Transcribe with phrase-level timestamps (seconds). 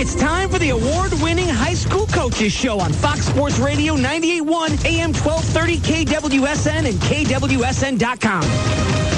[0.00, 5.12] It's time for the award-winning high school coaches show on Fox Sports Radio 98.1 AM
[5.12, 8.40] 1230 KWSN and KWSN.com.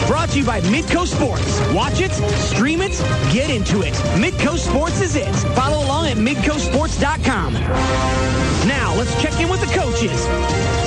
[0.09, 1.61] Brought to you by Midco Sports.
[1.73, 3.01] Watch it, stream it,
[3.33, 3.95] get into it.
[4.19, 5.33] Midco Sports is it.
[5.55, 7.53] Follow along at midcosports.com.
[8.67, 10.27] Now, let's check in with the coaches.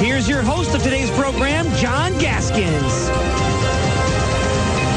[0.02, 3.45] Here's your host of today's program, John Gaskins.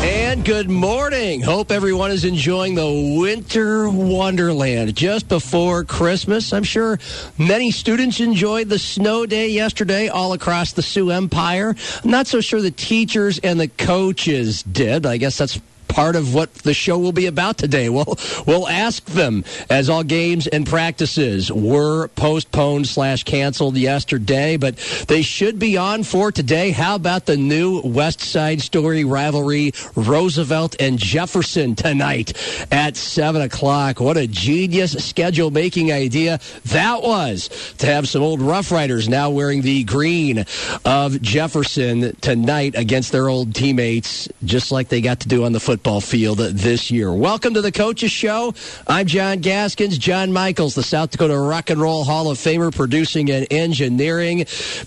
[0.08, 1.42] And good morning.
[1.42, 6.54] Hope everyone is enjoying the winter wonderland just before Christmas.
[6.54, 6.98] I'm sure
[7.36, 11.76] many students enjoyed the snow day yesterday all across the Sioux Empire.
[12.02, 15.04] I'm not so sure the teachers and the coaches did.
[15.04, 17.88] I guess that's part of what the show will be about today.
[17.98, 24.76] We'll we'll ask them as all games and practices were postponed slash canceled yesterday, but
[25.08, 26.70] they should be on for today.
[26.70, 32.36] How about the new West Side Story rivalry, Roosevelt and Jefferson tonight
[32.70, 33.98] at seven o'clock?
[33.98, 39.30] What a genius schedule making idea that was to have some old Rough Riders now
[39.30, 40.44] wearing the green
[40.84, 45.60] of Jefferson tonight against their old teammates, just like they got to do on the
[45.60, 47.12] football football field this year.
[47.12, 48.52] Welcome to the Coaches Show.
[48.88, 49.96] I'm John Gaskins.
[49.96, 54.38] John Michaels, the South Dakota Rock and Roll Hall of Famer, producing and engineering.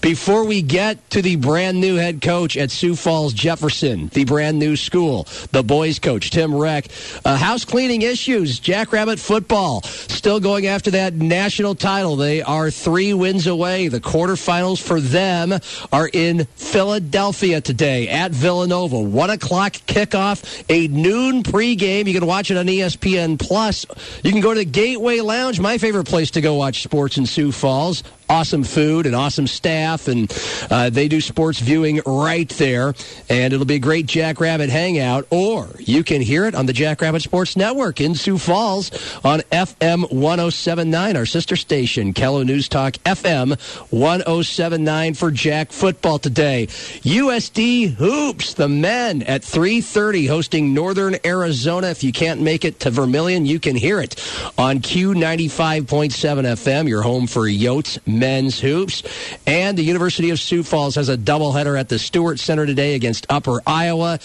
[0.01, 4.59] Before we get to the brand new head coach at Sioux Falls Jefferson, the brand
[4.59, 6.87] new school, the boys coach, Tim Reck,
[7.23, 12.17] uh, house cleaning issues, Jackrabbit football, still going after that national title.
[12.17, 13.87] They are three wins away.
[13.87, 15.57] The quarterfinals for them
[15.93, 18.99] are in Philadelphia today at Villanova.
[18.99, 22.07] One o'clock kickoff, a noon pregame.
[22.07, 23.85] You can watch it on ESPN Plus.
[24.23, 27.25] You can go to the Gateway Lounge, my favorite place to go watch sports in
[27.25, 30.33] Sioux Falls awesome food and awesome staff, and
[30.71, 32.93] uh, they do sports viewing right there.
[33.29, 37.21] And it'll be a great Jackrabbit hangout, or you can hear it on the Jackrabbit
[37.21, 38.89] Sports Network in Sioux Falls
[39.25, 43.59] on FM 1079, our sister station, KELO News Talk FM
[43.91, 46.67] 1079 for Jack football today.
[46.67, 51.87] USD Hoops, the men at 3:30 hosting Northern Arizona.
[51.87, 54.15] If you can't make it to Vermillion, you can hear it
[54.57, 59.03] on Q95.7 FM, your home for Yotes men's hoops.
[59.45, 63.25] And the University of Sioux Falls has a doubleheader at the Stewart Center today against
[63.29, 64.19] Upper Iowa.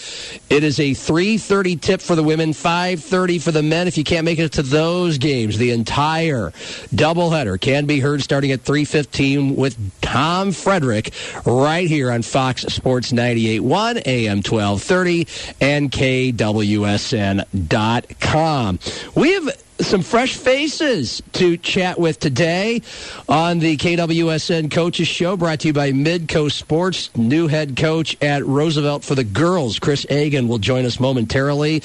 [0.49, 3.87] It is a 3:30 tip for the women, 5:30 for the men.
[3.87, 6.53] If you can't make it to those games, the entire
[6.93, 11.11] doubleheader can be heard starting at 3:15 with Tom Frederick
[11.45, 15.27] right here on Fox Sports 98.1 AM 1230
[15.59, 16.37] and KWSN.com.
[19.15, 22.81] We have some fresh faces to chat with today
[23.29, 27.15] on the KWSN Coaches Show, brought to you by Midco Sports.
[27.15, 31.83] New head coach at Roosevelt for the girls, Chris Agan, will join us momentarily.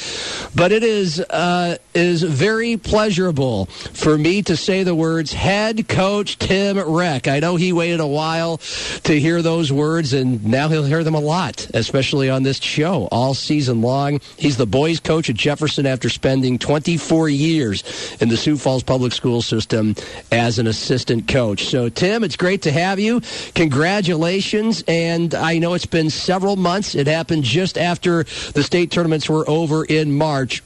[0.54, 6.38] But it is uh, is very pleasurable for me to say the words head coach
[6.38, 7.28] Tim Reck.
[7.28, 8.58] I know he waited a while
[9.04, 13.08] to hear those words, and now he'll hear them a lot, especially on this show
[13.12, 14.20] all season long.
[14.38, 17.81] He's the boys coach at Jefferson after spending 24 years
[18.20, 19.94] in the Sioux Falls public school system
[20.30, 21.64] as an assistant coach.
[21.66, 23.20] So, Tim, it's great to have you.
[23.54, 24.82] Congratulations.
[24.88, 26.94] And I know it's been several months.
[26.94, 30.62] It happened just after the state tournaments were over in March.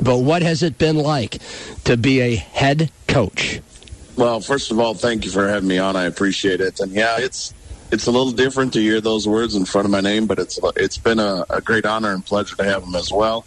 [0.00, 1.38] But what has it been like
[1.84, 3.60] to be a head coach?
[4.16, 5.96] Well, first of all, thank you for having me on.
[5.96, 6.80] I appreciate it.
[6.80, 7.54] And yeah, it's
[7.90, 10.58] it's a little different to hear those words in front of my name, but it's
[10.76, 13.44] it's been a, a great honor and pleasure to have them as well.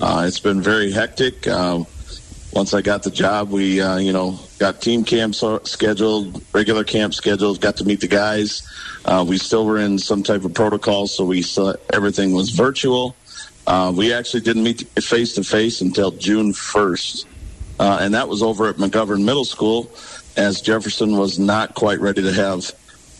[0.00, 1.46] Uh, it's been very hectic.
[1.46, 1.84] Uh,
[2.54, 7.12] once I got the job, we uh, you know got team camp scheduled, regular camp
[7.14, 8.68] scheduled, got to meet the guys.
[9.04, 13.16] Uh, we still were in some type of protocol, so we saw everything was virtual.
[13.66, 17.26] Uh, we actually didn't meet face to face until June first,
[17.80, 19.90] uh, and that was over at McGovern Middle School,
[20.36, 22.70] as Jefferson was not quite ready to have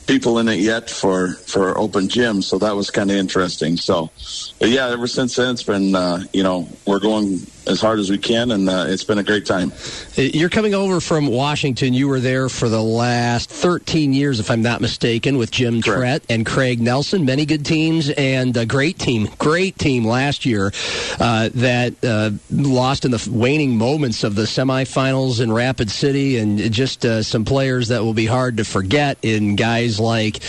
[0.06, 4.10] people in it yet for for open gym so that was kind of interesting so
[4.58, 8.10] but yeah ever since then it's been uh, you know we're going as hard as
[8.10, 9.72] we can, and uh, it's been a great time.
[10.16, 11.94] You're coming over from Washington.
[11.94, 16.26] You were there for the last 13 years, if I'm not mistaken, with Jim Correct.
[16.28, 17.24] Trett and Craig Nelson.
[17.24, 20.72] Many good teams and a great team, great team last year
[21.18, 26.58] uh, that uh, lost in the waning moments of the semifinals in Rapid City, and
[26.72, 30.40] just uh, some players that will be hard to forget in guys like.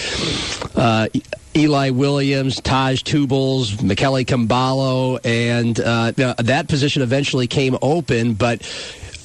[0.76, 1.08] Uh,
[1.56, 8.62] Eli Williams, Taj Tubles, Michele Caballo, and uh, that position eventually came open, but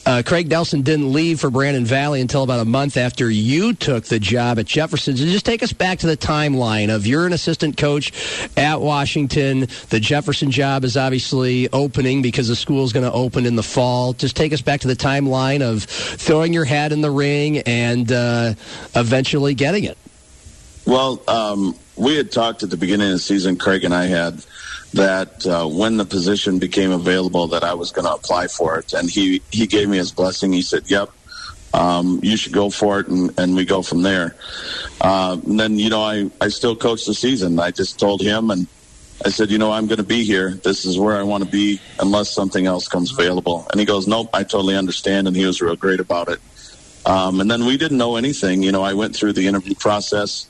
[0.06, 4.04] uh, Craig Nelson didn't leave for Brandon Valley until about a month after you took
[4.04, 5.16] the job at Jefferson.
[5.16, 8.12] So just take us back to the timeline of you're an assistant coach
[8.56, 9.68] at Washington.
[9.90, 13.62] The Jefferson job is obviously opening because the school is going to open in the
[13.62, 14.12] fall.
[14.12, 18.10] Just take us back to the timeline of throwing your hat in the ring and
[18.10, 18.54] uh,
[18.94, 19.98] eventually getting it.
[20.90, 24.44] Well, um, we had talked at the beginning of the season, Craig and I had,
[24.94, 28.92] that uh, when the position became available, that I was going to apply for it,
[28.92, 30.52] and he he gave me his blessing.
[30.52, 31.10] He said, "Yep,
[31.74, 34.34] um, you should go for it," and, and we go from there.
[35.00, 37.60] Uh, and then you know, I I still coach the season.
[37.60, 38.66] I just told him, and
[39.24, 40.54] I said, you know, I'm going to be here.
[40.54, 43.64] This is where I want to be, unless something else comes available.
[43.70, 46.40] And he goes, "Nope, I totally understand," and he was real great about it.
[47.06, 48.64] Um, and then we didn't know anything.
[48.64, 50.49] You know, I went through the interview process.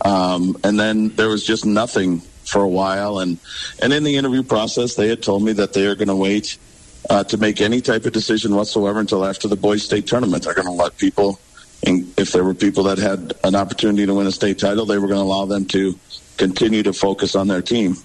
[0.00, 3.18] Um, and then there was just nothing for a while.
[3.18, 3.38] And,
[3.80, 6.58] and in the interview process, they had told me that they are going to wait
[7.10, 10.44] uh, to make any type of decision whatsoever until after the boys' state tournament.
[10.44, 11.38] They're going to let people,
[11.86, 14.98] and if there were people that had an opportunity to win a state title, they
[14.98, 15.98] were going to allow them to
[16.36, 17.96] continue to focus on their team.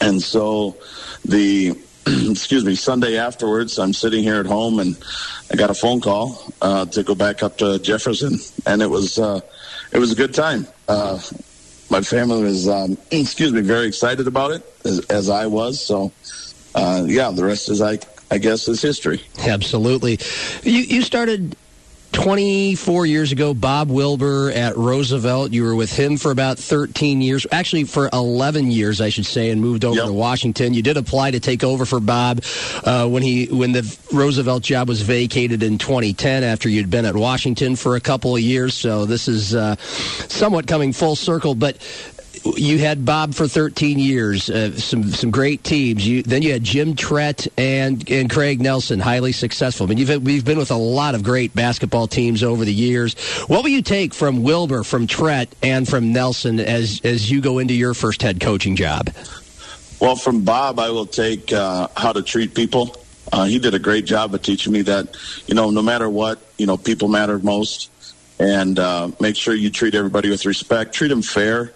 [0.00, 0.76] And so
[1.24, 1.76] the
[2.06, 4.96] excuse me, Sunday afterwards, I'm sitting here at home and
[5.52, 9.18] I got a phone call uh, to go back up to Jefferson, and it was
[9.18, 9.40] uh,
[9.92, 10.66] it was a good time.
[10.92, 11.18] Uh,
[11.90, 15.84] my family was, um, excuse me, very excited about it as, as I was.
[15.84, 16.12] So,
[16.74, 17.98] uh, yeah, the rest is, I,
[18.30, 19.22] I guess, is history.
[19.38, 20.18] Absolutely.
[20.62, 21.56] You you started
[22.12, 25.52] 24 years ago, Bob Wilber at Roosevelt.
[25.52, 29.50] You were with him for about 13 years, actually for 11 years, I should say,
[29.50, 30.06] and moved over yep.
[30.06, 30.74] to Washington.
[30.74, 32.42] You did apply to take over for Bob
[32.84, 37.16] uh, when he when the Roosevelt job was vacated in 2010 after you'd been at
[37.16, 38.74] Washington for a couple of years.
[38.74, 41.78] So this is uh, somewhat coming full circle, but
[42.44, 46.06] you had Bob for 13 years, uh, some some great teams.
[46.06, 49.86] You, then you had Jim Trett and and Craig Nelson, highly successful.
[49.86, 53.14] I mean, you've we've been with a lot of great basketball teams over the years.
[53.46, 57.58] What will you take from Wilbur, from Trett, and from Nelson as as you go
[57.58, 59.10] into your first head coaching job?
[60.00, 62.96] Well, from Bob, I will take uh, how to treat people.
[63.30, 65.16] Uh, he did a great job of teaching me that,
[65.46, 67.88] you know, no matter what, you know, people matter most,
[68.40, 71.72] and uh, make sure you treat everybody with respect, treat them fair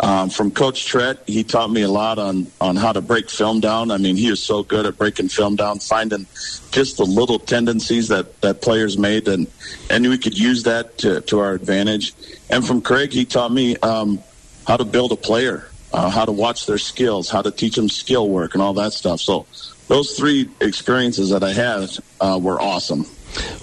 [0.00, 3.60] um, from Coach Trett, he taught me a lot on on how to break film
[3.60, 3.90] down.
[3.90, 6.26] I mean, he is so good at breaking film down, finding
[6.72, 9.46] just the little tendencies that that players made, and
[9.90, 12.12] and we could use that to to our advantage.
[12.50, 14.22] And from Craig, he taught me um,
[14.66, 17.88] how to build a player, uh, how to watch their skills, how to teach them
[17.88, 19.20] skill work, and all that stuff.
[19.20, 19.46] So
[19.86, 21.88] those three experiences that I had
[22.20, 23.06] uh, were awesome.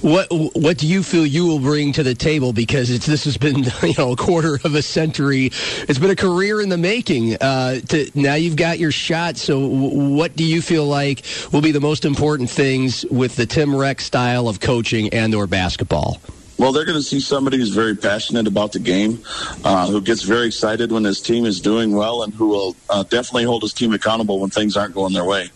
[0.01, 2.53] What what do you feel you will bring to the table?
[2.53, 5.51] Because this has been you know a quarter of a century.
[5.87, 7.35] It's been a career in the making.
[7.35, 9.37] Uh, to, now you've got your shot.
[9.37, 13.75] So what do you feel like will be the most important things with the Tim
[13.75, 16.21] Reck style of coaching and or basketball?
[16.61, 19.23] Well, they're going to see somebody who's very passionate about the game,
[19.63, 23.01] uh, who gets very excited when his team is doing well, and who will uh,
[23.01, 25.49] definitely hold his team accountable when things aren't going their way.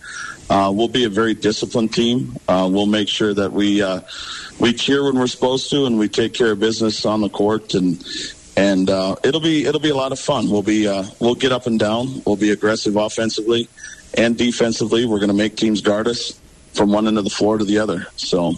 [0.49, 2.35] Uh, we'll be a very disciplined team.
[2.47, 4.01] Uh, we'll make sure that we uh,
[4.59, 7.73] we cheer when we're supposed to, and we take care of business on the court,
[7.73, 8.03] and
[8.55, 10.49] and uh, it'll be it'll be a lot of fun.
[10.49, 12.21] We'll be uh, we'll get up and down.
[12.25, 13.67] We'll be aggressive offensively
[14.17, 15.05] and defensively.
[15.05, 16.39] We're going to make teams guard us
[16.73, 18.07] from one end of the floor to the other.
[18.15, 18.53] So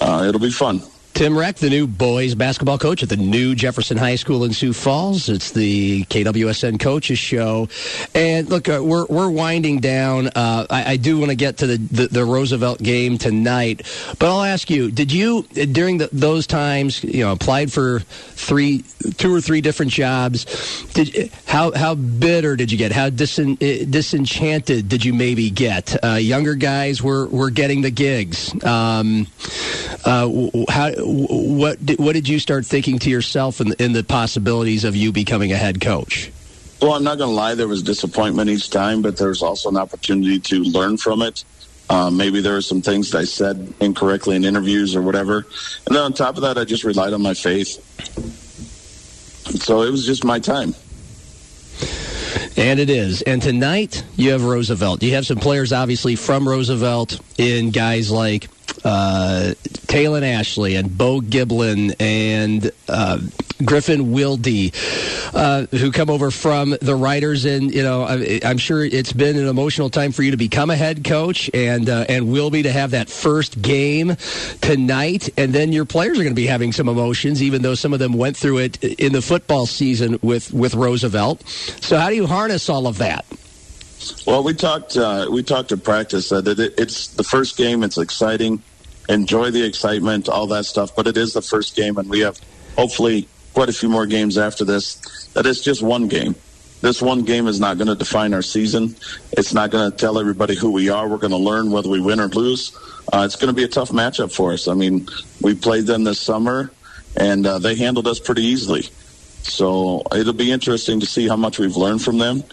[0.00, 0.82] uh, it'll be fun.
[1.16, 4.74] Tim Reck, the new boys basketball coach at the new Jefferson High School in Sioux
[4.74, 5.30] Falls.
[5.30, 7.70] It's the KWSN Coaches Show.
[8.14, 10.26] And look, uh, we're, we're winding down.
[10.26, 13.90] Uh, I, I, do want to get to the, the, the, Roosevelt game tonight.
[14.18, 18.84] But I'll ask you, did you, during the, those times, you know, applied for three,
[19.16, 20.44] two or three different jobs?
[20.92, 22.92] Did How, how bitter did you get?
[22.92, 23.58] How disen,
[23.90, 25.96] disenchanted did you maybe get?
[26.04, 28.52] Uh, younger guys were, were getting the gigs.
[28.62, 29.28] Um,
[30.04, 30.28] uh,
[30.68, 34.96] how what did, what did you start thinking to yourself in, in the possibilities of
[34.96, 36.30] you becoming a head coach?
[36.80, 37.54] Well, I'm not going to lie.
[37.54, 41.44] There was disappointment each time, but there was also an opportunity to learn from it.
[41.88, 45.46] Um, maybe there were some things that I said incorrectly in interviews or whatever.
[45.86, 47.82] And then on top of that, I just relied on my faith.
[49.62, 50.74] So it was just my time.
[52.56, 53.22] And it is.
[53.22, 55.02] And tonight, you have Roosevelt.
[55.02, 58.48] You have some players, obviously, from Roosevelt in guys like
[58.86, 59.54] uh,
[59.88, 63.18] Talon Ashley and Bo Giblin and uh,
[63.64, 64.72] Griffin Wilde,
[65.34, 67.44] uh, who come over from the Riders.
[67.46, 70.70] And, you know, I, am sure it's been an emotional time for you to become
[70.70, 74.16] a head coach and, uh, and will be to have that first game
[74.60, 75.30] tonight.
[75.36, 77.98] And then your players are going to be having some emotions, even though some of
[77.98, 81.46] them went through it in the football season with, with Roosevelt.
[81.48, 83.24] So, how do you harness all of that?
[84.26, 84.96] Well, we talked.
[84.96, 87.82] Uh, we talked to practice that it, it's the first game.
[87.82, 88.62] It's exciting.
[89.08, 90.94] Enjoy the excitement, all that stuff.
[90.94, 92.40] But it is the first game, and we have
[92.76, 94.96] hopefully quite a few more games after this.
[95.34, 96.34] That is just one game.
[96.82, 98.96] This one game is not going to define our season.
[99.32, 101.08] It's not going to tell everybody who we are.
[101.08, 102.76] We're going to learn whether we win or lose.
[103.12, 104.68] Uh, it's going to be a tough matchup for us.
[104.68, 105.08] I mean,
[105.40, 106.70] we played them this summer,
[107.16, 108.82] and uh, they handled us pretty easily.
[109.42, 112.44] So it'll be interesting to see how much we've learned from them,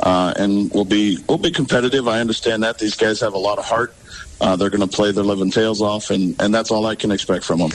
[0.00, 2.08] uh, and we'll be we'll be competitive.
[2.08, 3.94] I understand that these guys have a lot of heart.
[4.40, 7.10] Uh, they're going to play their living tails off, and, and that's all I can
[7.10, 7.70] expect from them.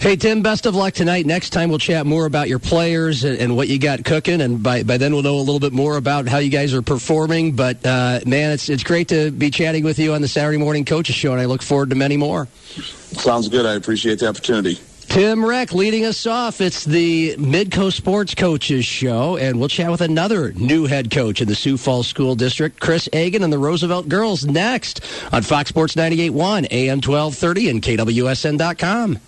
[0.00, 1.26] Hey, Tim, best of luck tonight.
[1.26, 4.62] Next time we'll chat more about your players and, and what you got cooking, and
[4.62, 7.56] by, by then we'll know a little bit more about how you guys are performing.
[7.56, 10.84] But, uh, man, it's, it's great to be chatting with you on the Saturday Morning
[10.84, 12.46] Coaches Show, and I look forward to many more.
[12.46, 13.66] Sounds good.
[13.66, 14.78] I appreciate the opportunity.
[15.08, 16.60] Tim Reck leading us off.
[16.60, 21.48] It's the Midco Sports Coaches Show, and we'll chat with another new head coach in
[21.48, 25.00] the Sioux Falls School District, Chris Agan and the Roosevelt Girls, next
[25.32, 29.18] on Fox Sports 98.1, AM 1230, and KWSN.com.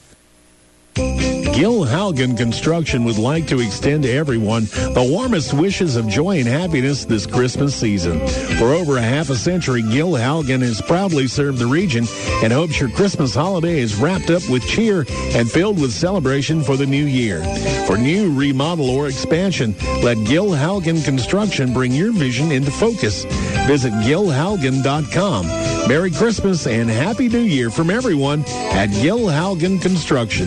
[1.59, 6.47] Gil Haugen Construction would like to extend to everyone the warmest wishes of joy and
[6.47, 8.25] happiness this Christmas season.
[8.59, 12.07] For over a half a century, Gil Haugen has proudly served the region
[12.45, 16.76] and hopes your Christmas holiday is wrapped up with cheer and filled with celebration for
[16.76, 17.43] the new year.
[17.87, 23.25] For new remodel or expansion, let Gil Haugen Construction bring your vision into focus.
[23.67, 25.47] Visit gilhaugen.com.
[25.88, 30.47] Merry Christmas and Happy New Year from everyone at Gil Haugen Construction.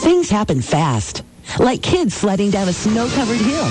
[0.00, 1.24] Things happen fast,
[1.58, 3.68] like kids sledding down a snow-covered hill.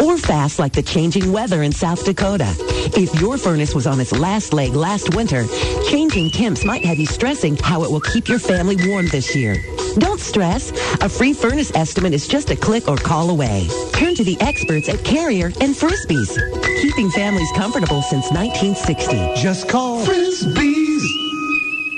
[0.06, 2.54] or fast like the changing weather in South Dakota.
[2.96, 5.46] If your furnace was on its last leg last winter,
[5.90, 9.56] changing temps might have you stressing how it will keep your family warm this year.
[9.98, 10.70] Don't stress.
[11.00, 13.66] A free furnace estimate is just a click or call away.
[13.94, 16.38] Turn to the experts at Carrier and Frisbees,
[16.80, 19.42] keeping families comfortable since 1960.
[19.42, 20.65] Just call Frisbees.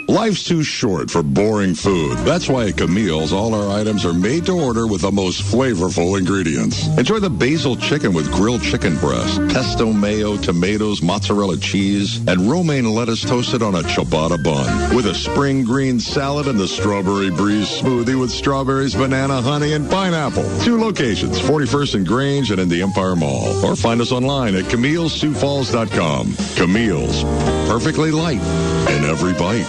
[0.09, 2.17] Life's too short for boring food.
[2.21, 6.19] That's why at Camille's, all our items are made to order with the most flavorful
[6.19, 6.87] ingredients.
[6.97, 12.87] Enjoy the basil chicken with grilled chicken breast, pesto mayo, tomatoes, mozzarella cheese, and romaine
[12.87, 14.97] lettuce toasted on a ciabatta bun.
[14.97, 19.91] With a spring green salad and the strawberry breeze smoothie with strawberries, banana, honey, and
[19.91, 20.49] pineapple.
[20.61, 23.62] Two locations, 41st and Grange and in the Empire Mall.
[23.62, 26.35] Or find us online at CamilleSiouxFalls.com.
[26.57, 27.25] Camille's,
[27.69, 28.41] perfectly light
[28.88, 29.67] in every bite.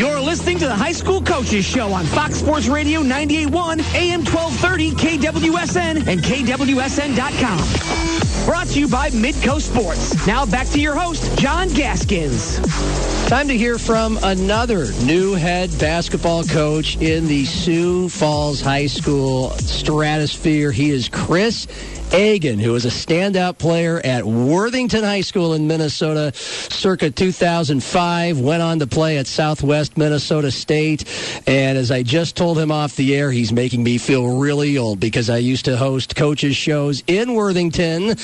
[0.00, 4.92] You're listening to the High School Coaches Show on Fox Sports Radio 98.1, AM 1230,
[4.92, 8.46] KWSN, and KWSN.com.
[8.46, 10.26] Brought to you by Midco Sports.
[10.26, 13.09] Now back to your host, John Gaskins.
[13.30, 19.50] Time to hear from another new head basketball coach in the Sioux Falls High School
[19.50, 20.72] stratosphere.
[20.72, 21.68] He is Chris
[22.12, 28.62] Agan, who was a standout player at Worthington High School in Minnesota circa 2005, went
[28.64, 31.04] on to play at Southwest Minnesota State.
[31.46, 34.98] And as I just told him off the air, he's making me feel really old
[34.98, 38.16] because I used to host coaches shows in Worthington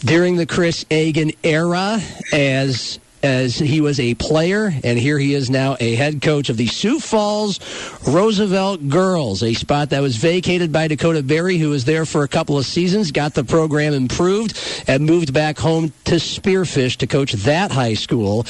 [0.00, 2.00] during the Chris Agan era
[2.32, 6.58] as as he was a player, and here he is now a head coach of
[6.58, 7.58] the Sioux Falls
[8.06, 12.28] Roosevelt Girls, a spot that was vacated by Dakota Berry, who was there for a
[12.28, 17.32] couple of seasons, got the program improved, and moved back home to Spearfish to coach
[17.32, 18.44] that high school.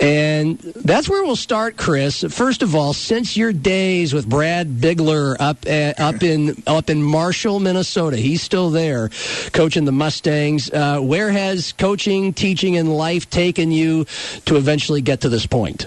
[0.00, 2.24] And that's where we'll start, Chris.
[2.24, 7.00] First of all, since your days with Brad Bigler up at, up in up in
[7.00, 9.08] Marshall, Minnesota, he's still there,
[9.52, 10.68] coaching the Mustangs.
[10.68, 14.04] Uh, where has coaching, teaching, and life taken you?
[14.46, 15.86] To eventually get to this point?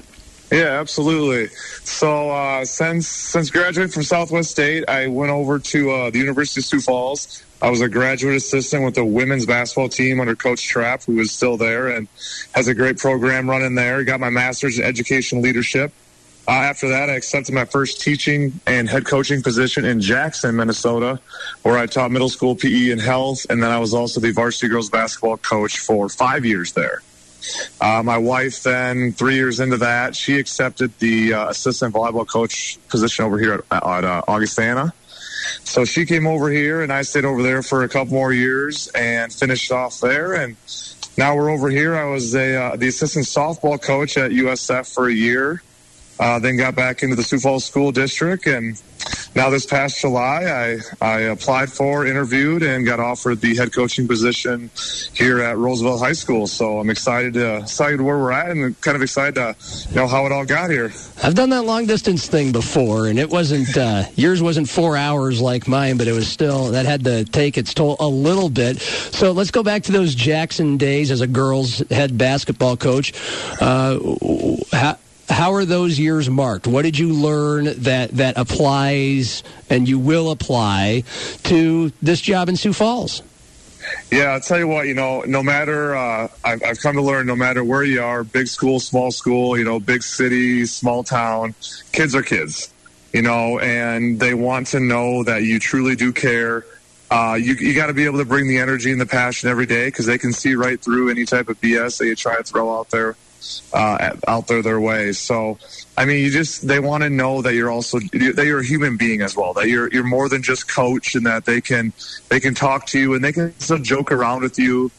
[0.52, 1.48] Yeah, absolutely.
[1.84, 6.62] So uh, since since graduating from Southwest State, I went over to uh, the University
[6.62, 7.44] of Sioux Falls.
[7.62, 11.32] I was a graduate assistant with the women's basketball team under Coach Trapp, who is
[11.32, 12.08] still there and
[12.54, 14.04] has a great program running there.
[14.04, 15.92] Got my master's in education leadership.
[16.48, 21.20] Uh, after that, I accepted my first teaching and head coaching position in Jackson, Minnesota,
[21.62, 24.68] where I taught middle school PE and health, and then I was also the varsity
[24.68, 27.04] girls basketball coach for five years there.
[27.81, 32.77] Uh, my wife, then three years into that, she accepted the uh, assistant volleyball coach
[32.89, 34.93] position over here at, at uh, Augustana.
[35.63, 38.88] So she came over here, and I stayed over there for a couple more years
[38.89, 40.34] and finished off there.
[40.34, 40.58] And
[41.17, 41.96] now we're over here.
[41.96, 45.62] I was a, uh, the assistant softball coach at USF for a year.
[46.20, 48.80] Uh, then got back into the Sioux Falls School District, and
[49.36, 54.08] now this past July, I I applied for, interviewed, and got offered the head coaching
[54.08, 54.70] position
[55.14, 56.48] here at Roosevelt High School.
[56.48, 59.56] So I'm excited to excited where we're at, and kind of excited to
[59.96, 60.92] know how it all got here.
[61.24, 65.40] I've done that long distance thing before, and it wasn't uh, yours wasn't four hours
[65.40, 68.82] like mine, but it was still that had to take its toll a little bit.
[68.82, 73.14] So let's go back to those Jackson days as a girls head basketball coach.
[73.62, 74.00] Uh,
[74.74, 74.98] how,
[75.30, 76.68] how are those years marked?
[76.68, 81.04] What did you learn that that applies and you will apply
[81.44, 83.22] to this job in Sioux Falls?
[84.12, 87.26] Yeah, I'll tell you what, you know, no matter, uh, I've, I've come to learn
[87.26, 91.56] no matter where you are, big school, small school, you know, big city, small town,
[91.92, 92.74] kids are kids,
[93.14, 96.66] you know, and they want to know that you truly do care.
[97.10, 99.66] Uh, you you got to be able to bring the energy and the passion every
[99.66, 102.44] day because they can see right through any type of BS that you try to
[102.44, 103.16] throw out there
[103.74, 105.12] uh, out there their way.
[105.12, 105.58] So,
[105.98, 108.98] I mean, you just they want to know that you're also that you're a human
[108.98, 109.53] being as well.
[109.53, 111.93] That you're you're more than just coach, and that they can
[112.29, 114.91] they can talk to you and they can still joke around with you,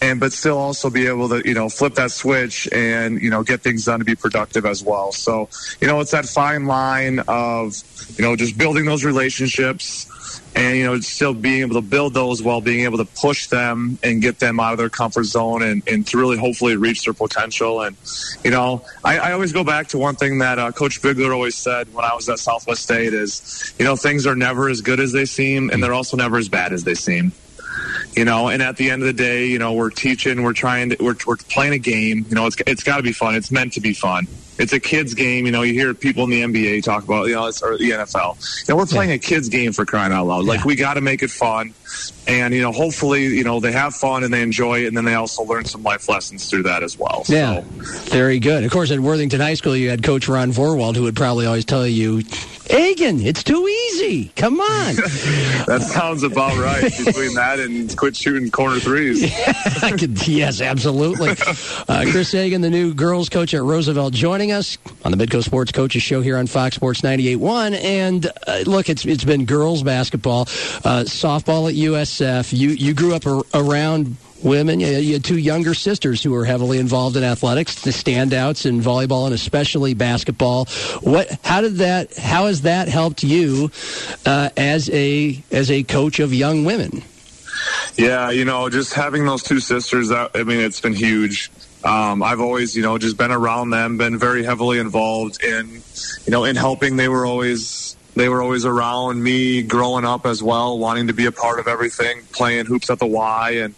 [0.00, 3.42] and but still also be able to you know flip that switch and you know
[3.42, 5.12] get things done to be productive as well.
[5.12, 5.48] So,
[5.80, 7.74] you know, it's that fine line of
[8.16, 10.10] you know just building those relationships
[10.56, 13.98] and you know still being able to build those while being able to push them
[14.02, 17.14] and get them out of their comfort zone and, and to really hopefully reach their
[17.14, 17.82] potential.
[17.82, 17.94] And
[18.42, 21.54] you know I, I always go back to one thing that uh, coach bigler always
[21.54, 24.98] said when i was at southwest state is you know things are never as good
[24.98, 27.32] as they seem and they're also never as bad as they seem.
[28.16, 30.90] You know and at the end of the day you know we're teaching we're trying
[30.90, 32.24] to we're, we're playing a game.
[32.30, 33.34] You know it's, it's got to be fun.
[33.34, 34.26] It's meant to be fun
[34.58, 37.34] it's a kids game you know you hear people in the nba talk about you
[37.34, 38.36] know it's, or the nfl
[38.66, 40.44] you know we're playing a kids game for crying out loud.
[40.44, 41.74] Like we got to make it fun.
[42.28, 45.04] And you know hopefully you know they have fun and they enjoy it and then
[45.04, 48.64] they also learn some life lessons through that as well Yeah, so very good.
[48.64, 51.64] Of course, at Worthington High School, you had Coach Ron Vorwald, who would probably always
[51.64, 52.22] tell you,
[52.70, 53.85] "Agan, it's too easy.
[54.36, 54.94] Come on."
[55.66, 59.22] that sounds about right between that and quit shooting corner threes
[59.82, 61.30] I could- yes, absolutely.
[61.88, 65.72] Uh, Chris Agan, the new girls coach at Roosevelt, joining us on the Midco Sports
[65.72, 67.82] Coaches Show here on Fox Sports 98.1.
[67.82, 72.52] And uh, look, it's it's been girls basketball, uh, softball at USF.
[72.56, 74.80] You you grew up ar- around women.
[74.80, 79.26] You had two younger sisters who were heavily involved in athletics, the standouts in volleyball
[79.26, 80.66] and especially basketball.
[81.02, 81.38] What?
[81.42, 82.16] How did that?
[82.16, 83.70] How has that helped you
[84.24, 87.02] uh, as a as a coach of young women?
[87.96, 91.50] Yeah, you know, just having those two sisters, I mean, it's been huge.
[91.82, 95.82] Um, I've always, you know, just been around them, been very heavily involved in,
[96.26, 96.96] you know, in helping.
[96.96, 101.26] They were always, they were always around me growing up as well, wanting to be
[101.26, 103.74] a part of everything, playing hoops at the Y, and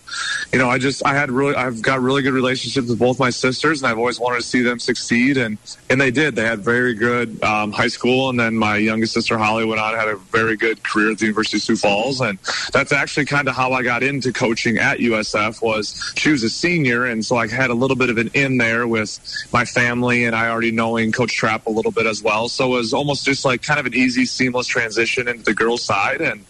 [0.53, 3.31] you know, I just, I had really, I've got really good relationships with both my
[3.31, 5.59] sisters, and I've always wanted to see them succeed, and
[5.91, 6.37] and they did.
[6.37, 9.95] They had very good um, high school, and then my youngest sister Holly went on
[9.95, 12.39] had a very good career at the University of Sioux Falls, and
[12.73, 15.61] that's actually kind of how I got into coaching at USF.
[15.61, 18.59] Was she was a senior, and so I had a little bit of an in
[18.59, 19.19] there with
[19.53, 22.49] my family, and I already knowing Coach Trapp a little bit as well.
[22.49, 25.83] So it was almost just like kind of an easy, seamless transition into the girls'
[25.85, 26.45] side, and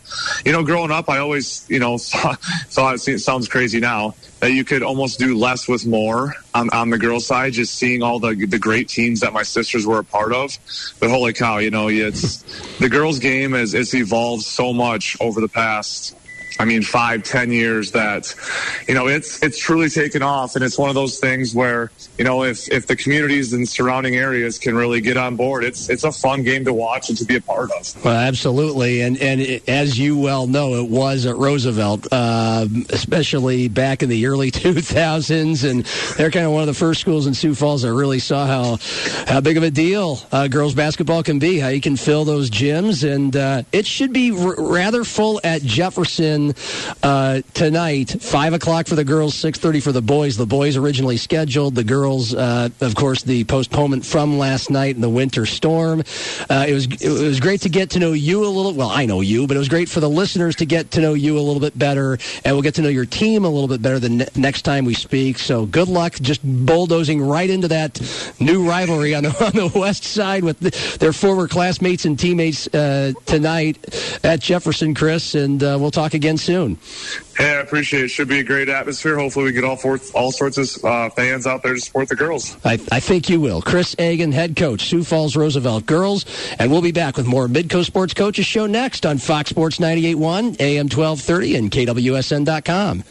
[0.45, 4.53] you know, growing up, I always, you know, thought, thought it sounds crazy now that
[4.53, 8.19] you could almost do less with more on, on the girls' side, just seeing all
[8.19, 10.57] the the great teams that my sisters were a part of.
[11.01, 12.43] But holy cow, you know, it's
[12.79, 16.15] the girls' game has it's evolved so much over the past.
[16.59, 18.35] I mean, five, ten years that,
[18.89, 22.25] you know, it's it's truly taken off, and it's one of those things where, you
[22.25, 26.05] know, if if the communities and surrounding areas can really get on board, it's it's
[26.05, 28.05] a fun game to watch and to be a part of.
[28.05, 33.69] Well, absolutely, and and it, as you well know, it was at Roosevelt, um, especially
[33.69, 35.85] back in the early 2000s, and
[36.17, 38.79] they're kind of one of the first schools in Sioux Falls that really saw how
[39.27, 42.51] how big of a deal uh, girls basketball can be, how you can fill those
[42.51, 46.48] gyms, and uh, it should be r- rather full at Jefferson
[47.03, 48.17] uh, tonight.
[48.21, 50.37] Five o'clock for the girls, six thirty for the boys.
[50.37, 55.03] The boys originally scheduled, the girls, uh, of course, the postponement from last night and
[55.03, 56.01] the winter storm.
[56.49, 58.73] Uh, it was it was great to get to know you a little.
[58.73, 61.15] Well, I know you, but it was great for the listeners to get to know
[61.15, 63.83] you a little bit better, and we'll get to know your team a little bit
[63.83, 65.39] better the ne- next time we speak.
[65.39, 68.01] So good luck, just bulldozing right into that
[68.41, 72.67] new rivalry on the on the west side with the, their former classmates and teammates
[72.75, 73.79] uh, tonight
[74.25, 76.79] at Jefferson, Chris, and uh, we'll talk again soon.
[77.37, 78.09] Hey, I appreciate it.
[78.09, 79.17] Should be a great atmosphere.
[79.17, 82.17] Hopefully, we get all fourth, all sorts of uh, fans out there to support the
[82.17, 82.57] girls.
[82.65, 83.63] I, I think you will.
[83.63, 86.25] Chris Agan, head coach, Sioux Falls Roosevelt Girls.
[86.59, 90.61] And we'll be back with more Midco Sports Coaches Show next on Fox Sports 98.1,
[90.61, 93.05] AM 1230, and KWSN.com.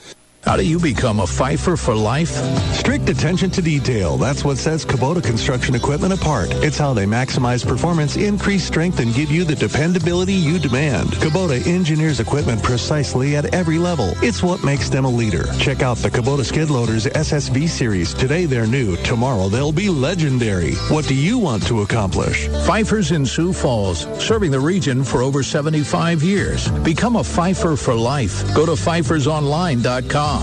[0.47, 2.29] How do you become a Pfeiffer for life?
[2.71, 4.15] Strict attention to detail.
[4.15, 6.47] That's what sets Kubota construction equipment apart.
[6.63, 11.09] It's how they maximize performance, increase strength, and give you the dependability you demand.
[11.09, 14.13] Kubota engineers equipment precisely at every level.
[14.23, 15.51] It's what makes them a leader.
[15.59, 18.13] Check out the Kubota skid loaders SSV series.
[18.13, 18.95] Today they're new.
[19.03, 20.75] Tomorrow they'll be legendary.
[20.87, 22.47] What do you want to accomplish?
[22.65, 26.69] Pfeiffer's in Sioux Falls, serving the region for over 75 years.
[26.85, 28.45] Become a Pfeiffer for life.
[28.55, 30.36] Go to pfeiffersonline.com.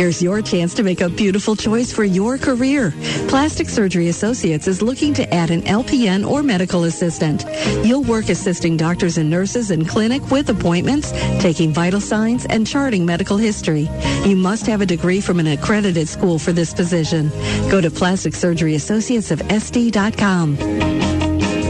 [0.00, 2.92] Here's your chance to make a beautiful choice for your career.
[3.28, 7.44] Plastic Surgery Associates is looking to add an LPN or medical assistant.
[7.86, 13.04] You'll work assisting doctors and nurses in clinic with appointments, taking vital signs, and charting
[13.04, 13.90] medical history.
[14.24, 17.28] You must have a degree from an accredited school for this position.
[17.70, 20.56] Go to Plastic Surgery Associates of SD.com.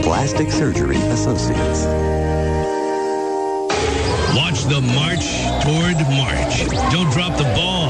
[0.03, 2.20] Plastic Surgery Associates.
[4.61, 5.25] Watch the march
[5.65, 6.69] toward March.
[6.93, 7.89] Don't drop the ball.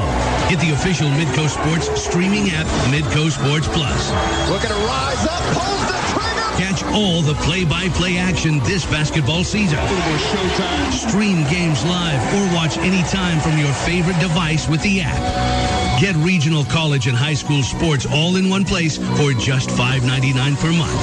[0.49, 4.11] Get the official Midco Sports streaming app, Midco Sports Plus.
[4.49, 6.47] We're going to rise up, pulls the trigger.
[6.63, 9.79] Catch all the play-by-play action this basketball season.
[9.79, 10.93] Showtime.
[10.93, 16.01] Stream games live or watch anytime from your favorite device with the app.
[16.01, 20.71] Get regional college and high school sports all in one place for just $5.99 per
[20.73, 20.95] month.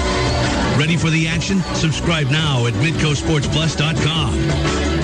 [0.80, 1.62] Ready for the action?
[1.74, 4.97] Subscribe now at midcosportsplus.com.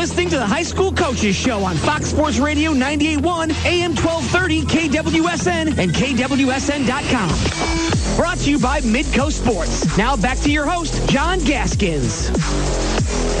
[0.00, 5.76] Listening to the High School Coaches Show on Fox Sports Radio 98.1, AM 1230, KWSN,
[5.76, 8.16] and KWSN.com.
[8.16, 9.98] Brought to you by Midco Sports.
[9.98, 12.30] Now back to your host, John Gaskins.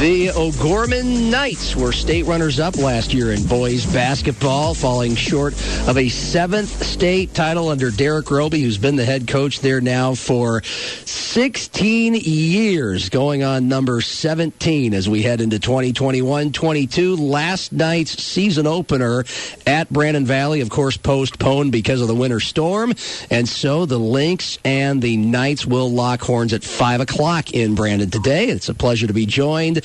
[0.00, 5.52] The O'Gorman Knights were state runners-up last year in boys basketball, falling short
[5.86, 10.14] of a seventh state title under Derek Roby, who's been the head coach there now
[10.14, 17.18] for 16 years, going on number 17 as we head into 2021-22.
[17.20, 19.26] Last night's season opener
[19.66, 22.94] at Brandon Valley, of course, postponed because of the winter storm,
[23.28, 28.08] and so the Lynx and the Knights will lock horns at 5 o'clock in Brandon
[28.08, 28.46] today.
[28.46, 29.84] It's a pleasure to be joined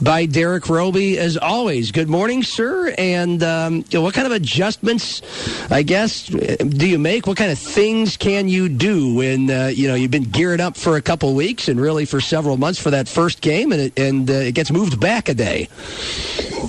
[0.00, 1.92] by Derek Roby, as always.
[1.92, 2.94] Good morning, sir.
[2.96, 5.22] And um, what kind of adjustments,
[5.70, 7.26] I guess, do you make?
[7.26, 10.76] What kind of things can you do when uh, you know you've been geared up
[10.76, 13.98] for a couple weeks and really for several months for that first game, and it,
[13.98, 15.68] and uh, it gets moved back a day?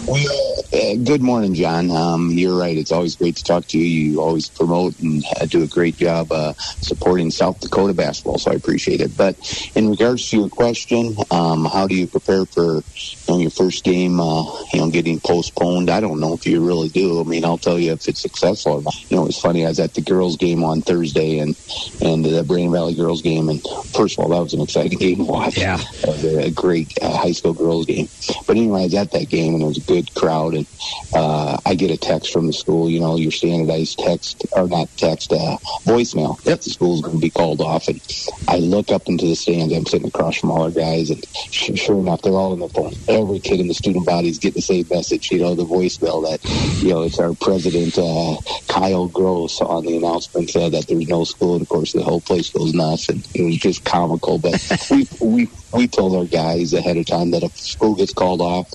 [0.07, 1.91] Uh, good morning, John.
[1.91, 2.77] Um, you're right.
[2.77, 3.85] It's always great to talk to you.
[3.85, 8.51] You always promote and uh, do a great job uh, supporting South Dakota basketball, so
[8.51, 9.17] I appreciate it.
[9.17, 9.35] But
[9.75, 13.83] in regards to your question, um, how do you prepare for you know, your first
[13.83, 15.89] game, uh, you know, getting postponed?
[15.89, 17.21] I don't know if you really do.
[17.21, 18.93] I mean, I'll tell you if it's successful or not.
[19.09, 19.65] You know, it's funny.
[19.65, 21.55] I was at the girls' game on Thursday and
[22.01, 23.61] and the Brandon Valley girls' game, and
[23.95, 25.57] first of all, that was an exciting game to watch.
[25.57, 28.07] Yeah, it was a great uh, high school girls' game.
[28.47, 30.67] But anyway, I was at that game and it was a good crowd and
[31.13, 34.89] uh, I get a text from the school, you know, your standardized text, or not
[34.97, 37.87] text, uh, voicemail that the school's going to be called off.
[37.87, 38.01] And
[38.47, 39.73] I look up into the stands.
[39.73, 42.66] I'm sitting across from all our guys, and sure enough, they're all in the
[43.07, 46.25] Every kid in the student body is getting the same message, you know, the voicemail
[46.25, 46.41] that,
[46.81, 48.37] you know, it's our president, uh,
[48.69, 51.53] Kyle Gross, on the announcement uh, that there's no school.
[51.55, 54.39] And of course, the whole place goes nuts, and it was just comical.
[54.39, 58.41] But we, we, we told our guys ahead of time that if school gets called
[58.41, 58.67] off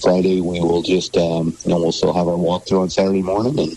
[0.00, 3.58] Friday, we will just, um, you know, we'll still have our walkthrough on Saturday morning
[3.58, 3.76] and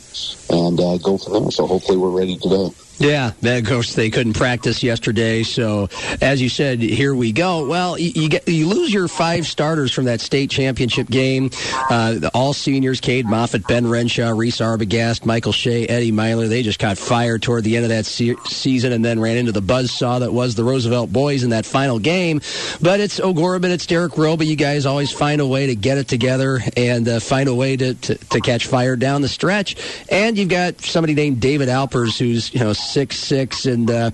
[0.52, 1.52] and uh, go from there.
[1.52, 2.70] So hopefully we're ready today.
[3.00, 5.88] Yeah, of course they couldn't practice yesterday, so
[6.22, 7.66] as you said, here we go.
[7.66, 11.50] Well, you, you get you lose your five starters from that state championship game.
[11.90, 16.50] Uh, all seniors: Cade Moffat, Ben Renshaw, Reese Arbogast, Michael Shea, Eddie Myler.
[16.50, 19.54] They just caught fire toward the end of that se- season, and then ran into
[19.54, 22.42] the buzzsaw that was the Roosevelt boys in that final game.
[22.82, 24.46] But it's O'Gorman, it's Derek Roby.
[24.46, 27.76] You guys always find a way to get it together and uh, find a way
[27.78, 29.76] to, to, to catch fire down the stretch.
[30.10, 34.12] And you've got somebody named David Alpers, who's you know six six and uh,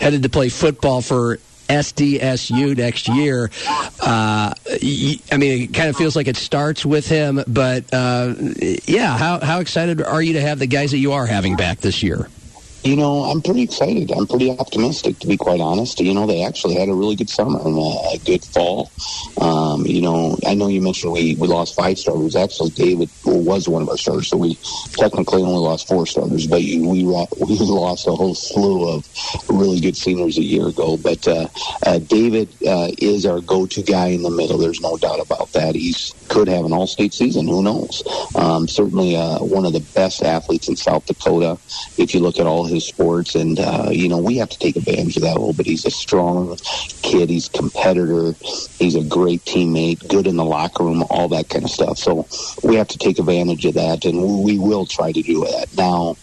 [0.00, 3.50] headed to play football for SDSU next year.
[4.00, 8.34] Uh, I mean, it kind of feels like it starts with him, but uh,
[8.86, 11.78] yeah, how how excited are you to have the guys that you are having back
[11.78, 12.28] this year?
[12.84, 14.12] You know, I'm pretty excited.
[14.12, 16.00] I'm pretty optimistic, to be quite honest.
[16.00, 18.90] You know, they actually had a really good summer and a, good fall.
[19.40, 22.36] Um, you know, I know you mentioned we, we lost five starters.
[22.36, 24.56] Actually, David was one of our starters, so we
[24.92, 29.08] technically only lost four starters, but you, we, we lost a whole slew of
[29.48, 30.98] really good seniors a year ago.
[30.98, 31.48] But uh,
[31.86, 34.58] uh, David uh, is our go-to guy in the middle.
[34.58, 35.74] There's no doubt about that.
[35.74, 37.46] He's could have an all-state season.
[37.46, 38.02] Who knows?
[38.34, 41.58] Um, certainly uh, one of the best athletes in South Dakota.
[41.96, 44.58] If you look at all his his sports, and uh, you know we have to
[44.58, 45.66] take advantage of that a little bit.
[45.66, 46.58] He's a strong
[47.02, 47.30] kid.
[47.30, 48.36] He's a competitor.
[48.78, 50.08] He's a great teammate.
[50.08, 51.04] Good in the locker room.
[51.10, 51.98] All that kind of stuff.
[51.98, 52.28] So
[52.62, 55.68] we have to take advantage of that, and we will try to do that.
[55.72, 56.16] Now,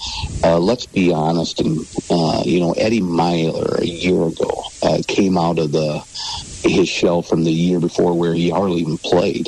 [0.44, 5.38] uh, let's be honest, and uh, you know Eddie Myler a year ago uh, came
[5.38, 6.04] out of the
[6.64, 9.48] his shell from the year before where he hardly even played.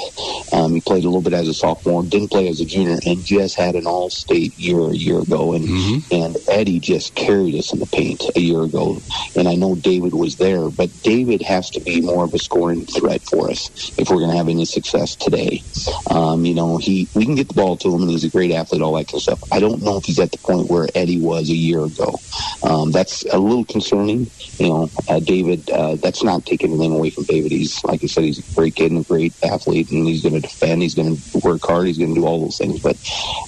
[0.53, 3.25] Um, he played a little bit as a sophomore, didn't play as a junior, and
[3.25, 5.53] just had an all-state year a year ago.
[5.53, 5.99] And Mm-hmm.
[6.11, 9.01] and Eddie just carried us in the paint a year ago.
[9.35, 12.85] And I know David was there, but David has to be more of a scoring
[12.87, 15.63] threat for us if we're going to have any success today.
[16.09, 18.51] Um, you know, he we can get the ball to him, and he's a great
[18.51, 19.41] athlete, all that kind of stuff.
[19.51, 22.21] I don't know if he's at the point where Eddie was a year ago.
[22.63, 24.31] Um, that's a little concerning.
[24.59, 25.69] You know, uh, David.
[25.71, 27.51] Uh, that's not taking anything away from David.
[27.51, 30.35] He's like I said, he's a great kid and a great athlete, and he's going
[30.35, 30.81] to defend.
[30.81, 31.87] He's going to work hard.
[31.87, 32.97] He's going to do all those things, but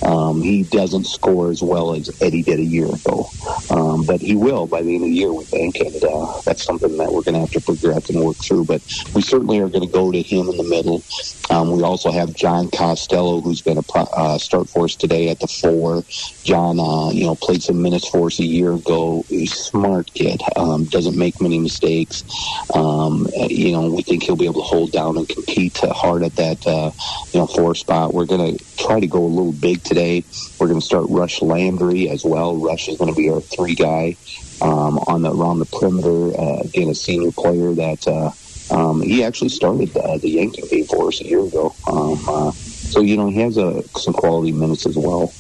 [0.04, 3.28] um, he doesn't score as well as Eddie did a year ago.
[3.70, 6.64] Um, but he will by the end of the year, we think, and uh, that's
[6.64, 8.66] something that we're going to have to progress and work through.
[8.66, 8.82] But
[9.14, 11.04] we certainly are going to go to him in the middle.
[11.50, 15.40] Um, we also have John Costello, who's going to uh, start for us today at
[15.40, 16.04] the four.
[16.44, 19.24] John, uh, you know, played some minutes for us a year ago.
[19.30, 22.24] He's smart kid, um, doesn't make many mistakes.
[22.74, 26.24] Um, uh, you know, we think he'll be able to hold down and compete hard
[26.24, 26.92] at that, uh,
[27.32, 28.14] you know, four spot.
[28.14, 30.24] We're going to try to go a little big today.
[30.60, 32.58] We're going to start Rush Landry as well.
[32.58, 34.16] Rush is going to be our three guy
[34.62, 36.40] um, on the around the perimeter.
[36.40, 38.08] Uh, again, a senior player that.
[38.08, 38.32] Uh,
[38.72, 41.76] um, he actually started uh, the Yankton game for us a year ago.
[41.88, 45.32] Um, uh, so, you know, he has uh, some quality minutes as well.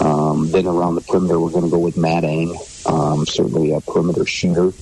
[0.00, 3.80] Um, then around the perimeter, we're going to go with Matt Ang, um, certainly a
[3.80, 4.72] perimeter shooter.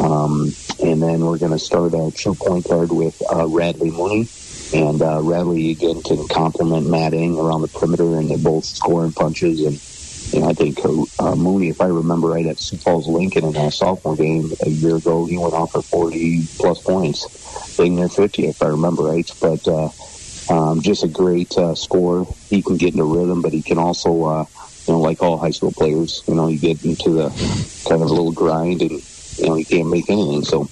[0.00, 4.28] Um, and then we're going to start our true point guard with uh, Radley Mooney.
[4.72, 9.12] And uh, Radley, again, can complement Matt Ang around the perimeter, and they're both scoring
[9.12, 9.60] punches.
[9.64, 9.80] And
[10.40, 10.78] know, I think
[11.18, 14.70] uh, Mooney, if I remember right, at Sioux Falls Lincoln in a sophomore game a
[14.70, 19.02] year ago, he went off for 40 plus points, being near 50, if I remember
[19.02, 19.30] right.
[19.40, 19.88] But uh,
[20.50, 22.26] um, just a great uh, scorer.
[22.48, 24.44] He can get into rhythm, but he can also, uh,
[24.86, 27.28] you know, like all high school players, you know, you get into the
[27.88, 29.02] kind of a little grind and,
[29.40, 30.44] you know, you can't make anything.
[30.44, 30.68] So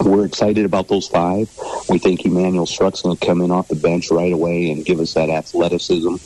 [0.00, 1.48] we're excited about those five.
[1.88, 5.00] We think Emmanuel Struck's going to come in off the bench right away and give
[5.00, 6.16] us that athleticism.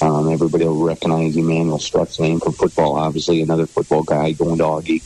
[0.00, 5.04] Um, everybody will recognize Emmanuel Struck's name from football, obviously, another football guy going doggy.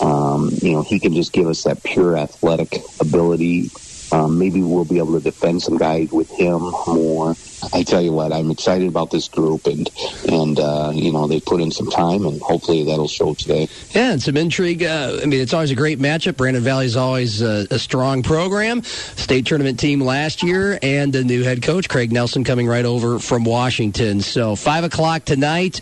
[0.00, 3.70] Um, you know, he can just give us that pure athletic ability.
[4.14, 7.34] Um, maybe we'll be able to defend some guys with him more.
[7.72, 9.90] I tell you what, I'm excited about this group, and
[10.28, 13.68] and uh, you know they put in some time, and hopefully that'll show today.
[13.90, 14.84] Yeah, and some intrigue.
[14.84, 16.36] Uh, I mean, it's always a great matchup.
[16.36, 18.84] Brandon Valley is always uh, a strong program.
[18.84, 23.18] State tournament team last year, and the new head coach Craig Nelson coming right over
[23.18, 24.20] from Washington.
[24.20, 25.80] So five o'clock tonight,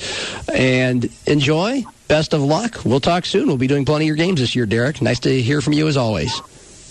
[0.52, 1.84] and enjoy.
[2.08, 2.84] Best of luck.
[2.84, 3.46] We'll talk soon.
[3.46, 5.00] We'll be doing plenty of your games this year, Derek.
[5.02, 6.40] Nice to hear from you as always.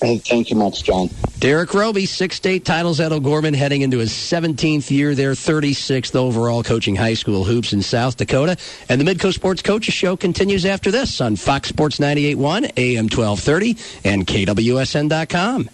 [0.01, 1.09] Hey, thank you much, John.
[1.37, 6.63] Derek Roby, six state titles at O'Gorman, heading into his 17th year there, 36th overall,
[6.63, 8.57] coaching high school hoops in South Dakota.
[8.89, 13.77] And the Midco Sports Coaches Show continues after this on Fox Sports 98.1, AM 1230,
[14.03, 15.69] and KWSN.com.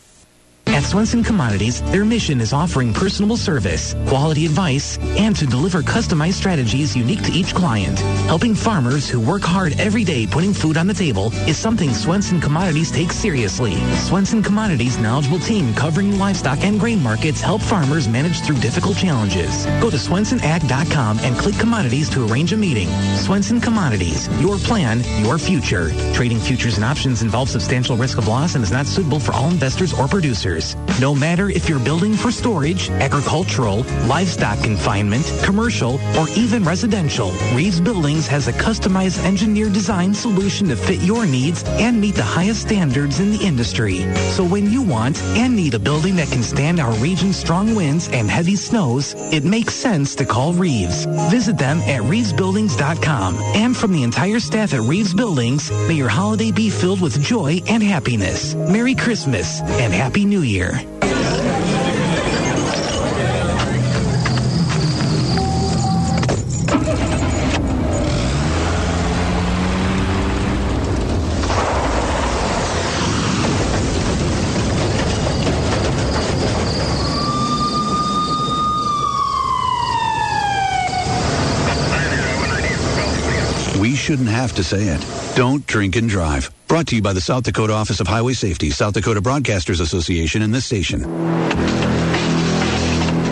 [0.75, 6.33] At Swenson Commodities, their mission is offering personable service, quality advice, and to deliver customized
[6.33, 7.97] strategies unique to each client.
[8.27, 12.39] Helping farmers who work hard every day putting food on the table is something Swenson
[12.39, 13.75] Commodities takes seriously.
[13.95, 19.65] Swenson Commodities' knowledgeable team covering livestock and grain markets help farmers manage through difficult challenges.
[19.81, 22.89] Go to swensonag.com and click commodities to arrange a meeting.
[23.15, 25.91] Swenson Commodities, your plan, your future.
[26.13, 29.49] Trading futures and options involves substantial risk of loss and is not suitable for all
[29.49, 30.56] investors or producers.
[30.99, 37.79] No matter if you're building for storage, agricultural, livestock confinement, commercial, or even residential, Reeves
[37.79, 42.61] Buildings has a customized engineered design solution to fit your needs and meet the highest
[42.61, 43.99] standards in the industry.
[44.31, 48.09] So when you want and need a building that can stand our region's strong winds
[48.09, 51.05] and heavy snows, it makes sense to call Reeves.
[51.29, 53.35] Visit them at reevesbuildings.com.
[53.55, 57.61] And from the entire staff at Reeves Buildings, may your holiday be filled with joy
[57.67, 58.55] and happiness.
[58.55, 60.46] Merry Christmas and Happy New Year.
[60.47, 60.96] We
[84.07, 85.05] shouldn't have to say it.
[85.35, 86.49] Don't drink and drive.
[86.69, 90.43] Brought to you by the South Dakota Office of Highway Safety, South Dakota Broadcasters Association,
[90.43, 91.01] and this station.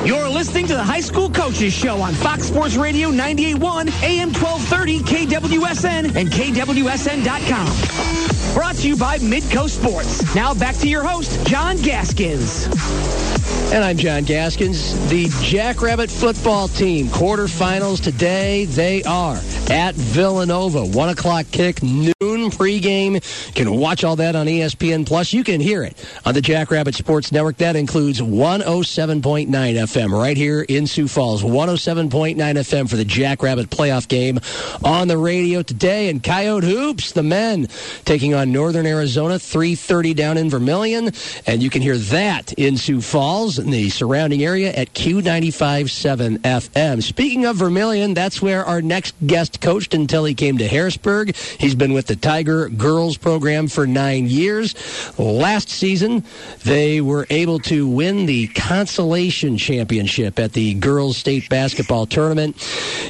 [0.06, 5.00] You're listening to the High School Coaches Show on Fox Sports Radio 98.1, AM 1230,
[5.00, 8.54] KWSN, and KWSN.com.
[8.54, 10.36] Brought to you by Midco Sports.
[10.36, 13.25] Now back to your host, John Gaskins.
[13.74, 15.10] And I'm John Gaskins.
[15.10, 18.66] The Jackrabbit football team quarterfinals today.
[18.66, 19.36] They are
[19.70, 20.86] at Villanova.
[20.86, 22.14] One o'clock kick, noon
[22.52, 23.16] pregame.
[23.48, 25.34] You can watch all that on ESPN Plus.
[25.34, 27.58] You can hear it on the Jackrabbit Sports Network.
[27.58, 31.44] That includes 107.9 FM right here in Sioux Falls.
[31.44, 34.40] 107.9 FM for the Jackrabbit playoff game
[34.86, 36.10] on the radio today.
[36.10, 37.68] And Coyote Hoops, the men
[38.06, 41.12] taking on Northern Arizona, 3:30 down in Vermillion,
[41.46, 47.04] and you can hear that in Sioux Falls and the surrounding area at Q95.7 FM.
[47.04, 51.36] Speaking of Vermillion, that's where our next guest coached until he came to Harrisburg.
[51.36, 54.76] He's been with the Tiger Girls program for nine years.
[55.18, 56.24] Last season,
[56.64, 62.60] they were able to win the consolation championship at the girls state basketball tournament.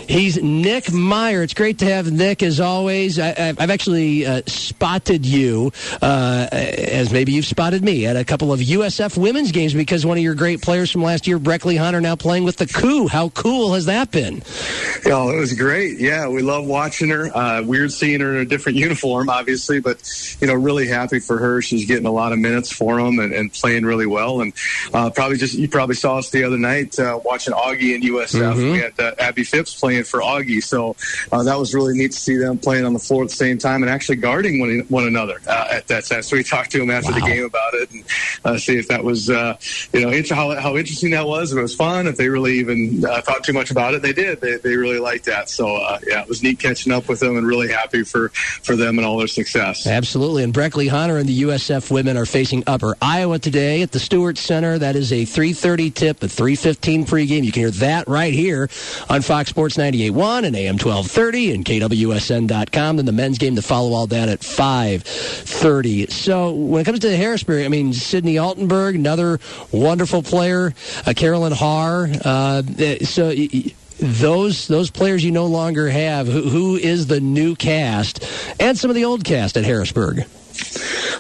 [0.08, 1.44] He's Nick Meyer.
[1.44, 3.20] It's great to have Nick as always.
[3.20, 8.54] I, have actually uh, spotted you, uh, as maybe you've spotted me, at a couple
[8.54, 12.02] of USF women's games because one of your great players from last year, Breckley Hunter,
[12.02, 13.08] now playing with the Coup.
[13.08, 14.44] How cool has that been?
[15.06, 16.00] Oh, it was great.
[16.00, 17.36] Yeah, we love watching her.
[17.36, 20.02] Uh, weird seeing her in a different uniform, obviously, but
[20.42, 21.62] you know, really happy for her.
[21.62, 24.42] She's getting a lot of minutes for them and, and playing really well.
[24.42, 24.54] And
[24.94, 28.54] uh, probably just you probably saw us the other night uh, watching Augie and USF.
[28.54, 28.72] Mm-hmm.
[28.72, 30.96] We had uh, Abby Phipps playing for Augie, so
[31.32, 33.58] uh, that was really neat to see them playing on the floor at the same
[33.58, 36.24] time and actually guarding one, one another uh, at that time.
[36.24, 37.20] So we talked to him after wow.
[37.20, 38.04] the game about it and
[38.44, 41.52] uh, see if that was you know how how interesting that was.
[41.52, 44.14] If it was fun, if they really even uh, thought too much about it, they
[44.14, 44.42] did.
[44.42, 45.50] They they really liked that.
[45.50, 48.76] So uh, yeah, it was neat catching up with them and really happy for for
[48.76, 49.88] them and all their success.
[49.88, 50.44] Absolutely.
[50.44, 54.38] And Breckley Hunter and the USF women are facing Upper Iowa today at the Stewart
[54.38, 54.78] Center.
[54.78, 57.44] That is a 3:30 tip, a 3:15 pregame.
[57.44, 58.70] You can hear that right here
[59.10, 62.98] on Fox Sports 98.1 and AM 1230 and KWSN.com.
[62.98, 66.12] Then the men's game to follow all that at 5:30.
[66.12, 69.40] So when it comes to the Harrisburg, I mean Sydney Altenberg, another
[69.72, 70.74] wonderful player,
[71.06, 72.08] uh, Carolyn Haar.
[72.24, 72.62] Uh,
[73.04, 73.34] so
[74.00, 76.28] those those players you no longer have.
[76.28, 78.24] Who, who is the new cast
[78.60, 80.26] and some of the old cast at Harrisburg?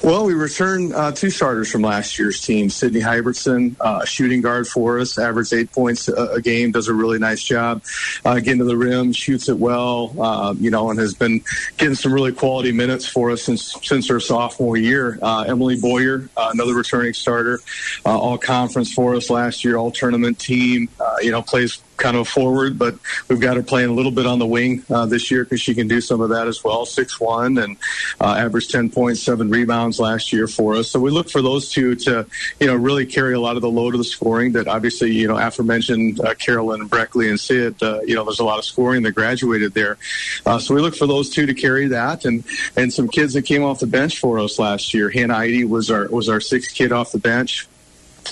[0.04, 2.69] Well, we returned uh, two starters from last year's team.
[2.69, 6.93] Sydney Hybertson, uh, shooting guard for us, averaged eight points a, a game, does a
[6.93, 7.82] really nice job
[8.24, 11.41] uh, getting to the rim, shoots it well, uh, you know, and has been
[11.78, 15.17] getting some really quality minutes for us since since her sophomore year.
[15.21, 17.60] Uh, Emily Boyer, uh, another returning starter,
[18.06, 20.88] all conference for us last year, all tournament team.
[21.21, 22.95] you know, plays kind of forward, but
[23.30, 25.74] we've got her playing a little bit on the wing uh, this year because she
[25.74, 26.86] can do some of that as well.
[26.86, 27.78] Six one and
[28.19, 30.89] uh, averaged ten points, seven rebounds last year for us.
[30.89, 32.25] So we look for those two to
[32.59, 34.53] you know really carry a lot of the load of the scoring.
[34.53, 37.81] That obviously you know aforementioned uh, Carolyn and Breckley and Sid.
[37.81, 39.97] Uh, you know there's a lot of scoring that graduated there.
[40.45, 42.43] Uh, so we look for those two to carry that and
[42.77, 45.09] and some kids that came off the bench for us last year.
[45.09, 47.67] Hannah Eide was our was our sixth kid off the bench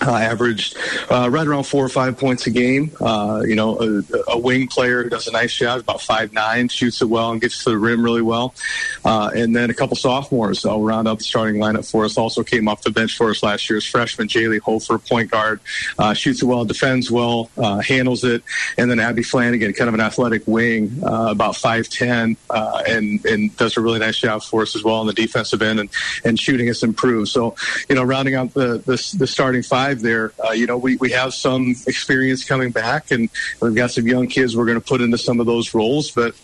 [0.02, 0.78] uh, averaged
[1.10, 2.92] uh, right around four or five points a game.
[3.00, 6.68] Uh, you know, a, a, wing player who does a nice job, about five nine,
[6.68, 8.54] shoots it well and gets to the rim really well.
[9.06, 12.18] Uh, and then a couple sophomores will round up the starting lineup for us.
[12.18, 15.60] Also came off the bench for us last year as freshman Jaylee Hofer, point guard,
[16.00, 18.44] uh, shoots it well, defends well, uh, handles it.
[18.78, 23.78] And then Abby Flanagan, kind of an athletic wing, about five ten, and and does
[23.78, 25.90] a really nice job for us as well on the defensive end and
[26.26, 27.30] and shooting has improved.
[27.30, 27.56] So
[27.90, 30.34] you know, rounding out the the, the starting five five there.
[30.44, 33.30] Uh, you know, we, we have some experience coming back, and
[33.62, 36.12] we've got some young kids we're going to put into some of those roles.
[36.12, 36.36] But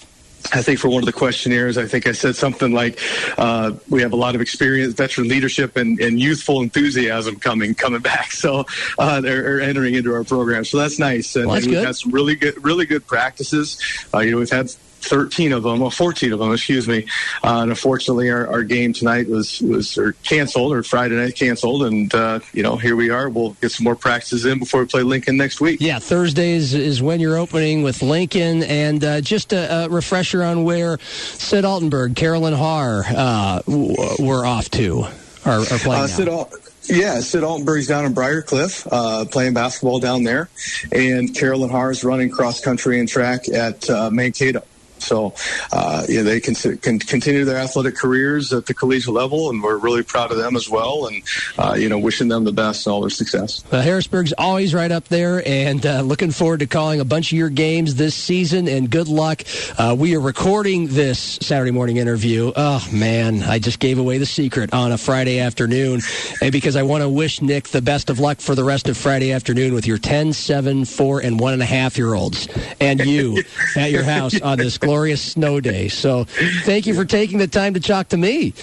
[0.54, 3.00] I think for one of the questionnaires, I think I said something like,
[3.38, 8.02] uh, "We have a lot of experience, veteran leadership, and, and youthful enthusiasm coming coming
[8.02, 8.66] back." So
[8.98, 11.36] uh, they're, entering into our program, so that's nice.
[11.36, 13.78] And, well, that's and we've had some really good, really good practices.
[14.14, 17.06] Uh, you know, we've had 13 of them, or 14 of them, excuse me.
[17.44, 21.84] Uh, and unfortunately, our, our game tonight was was or canceled, or Friday night canceled,
[21.84, 23.30] and uh, you know here we are.
[23.30, 25.80] We'll get some more practices in before we play Lincoln next week.
[25.82, 30.64] Yeah, Thursdays is when you're opening with Lincoln, and uh, just a, a, refresher on
[30.64, 35.06] where Sid Altenberg, Carolyn Haar uh, were off to,
[35.46, 36.04] are, are playing.
[36.04, 36.52] Uh, Sid Al-
[36.90, 40.50] yeah, Sid Altenberg's down in Briarcliff, uh, playing basketball down there,
[40.92, 44.64] and Carolyn Haar is running cross country and track at uh, Mankato.
[45.02, 45.34] So,
[45.72, 49.78] uh, yeah, they can, can continue their athletic careers at the collegiate level, and we're
[49.78, 51.08] really proud of them as well.
[51.08, 51.24] And
[51.58, 53.64] uh, you know, wishing them the best and all their success.
[53.72, 57.38] Uh, Harrisburg's always right up there, and uh, looking forward to calling a bunch of
[57.38, 58.68] your games this season.
[58.68, 59.44] And good luck.
[59.78, 62.52] Uh, we are recording this Saturday morning interview.
[62.56, 66.02] Oh man, I just gave away the secret on a Friday afternoon,
[66.42, 68.98] and because I want to wish Nick the best of luck for the rest of
[68.98, 72.48] Friday afternoon with your 10, 7, 4, and one and a half year olds,
[72.80, 73.44] and you
[73.76, 75.88] at your house on this glorious snow day.
[75.88, 76.24] So,
[76.64, 78.54] thank you for taking the time to talk to me.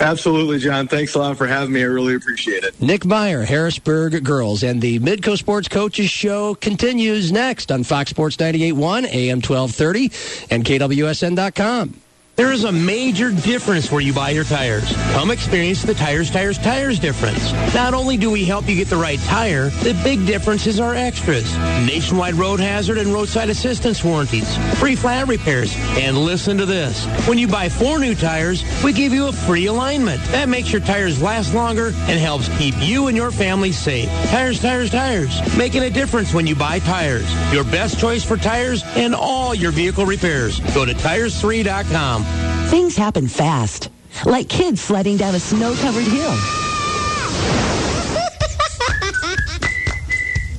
[0.00, 0.88] Absolutely, John.
[0.88, 1.82] Thanks a lot for having me.
[1.82, 2.80] I really appreciate it.
[2.80, 8.36] Nick Meyer, Harrisburg Girls, and the Midco Sports Coaches Show continues next on Fox Sports
[8.36, 10.12] 98.1, AM 1230,
[10.50, 12.00] and KWSN.com.
[12.36, 14.92] There is a major difference where you buy your tires.
[15.12, 17.50] Come experience the Tires, Tires, Tires difference.
[17.72, 20.94] Not only do we help you get the right tire, the big difference is our
[20.94, 21.56] extras.
[21.86, 27.06] Nationwide road hazard and roadside assistance warranties, free flat repairs, and listen to this.
[27.26, 30.22] When you buy four new tires, we give you a free alignment.
[30.24, 34.10] That makes your tires last longer and helps keep you and your family safe.
[34.28, 35.56] Tires, Tires, Tires.
[35.56, 37.24] Making a difference when you buy tires.
[37.50, 40.60] Your best choice for tires and all your vehicle repairs.
[40.74, 42.25] Go to tires3.com.
[42.68, 43.90] Things happen fast,
[44.24, 46.36] like kids sledding down a snow-covered hill.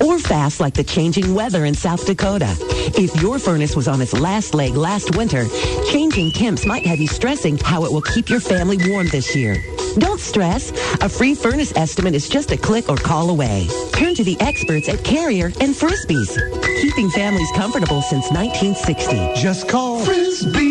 [0.08, 2.56] or fast like the changing weather in South Dakota.
[2.96, 5.44] If your furnace was on its last leg last winter,
[5.90, 9.56] changing temps might have you stressing how it will keep your family warm this year.
[9.98, 10.70] Don't stress.
[11.02, 13.68] A free furnace estimate is just a click or call away.
[13.92, 16.38] Turn to the experts at Carrier and Frisbees,
[16.80, 19.40] keeping families comfortable since 1960.
[19.40, 20.67] Just call Frisbees.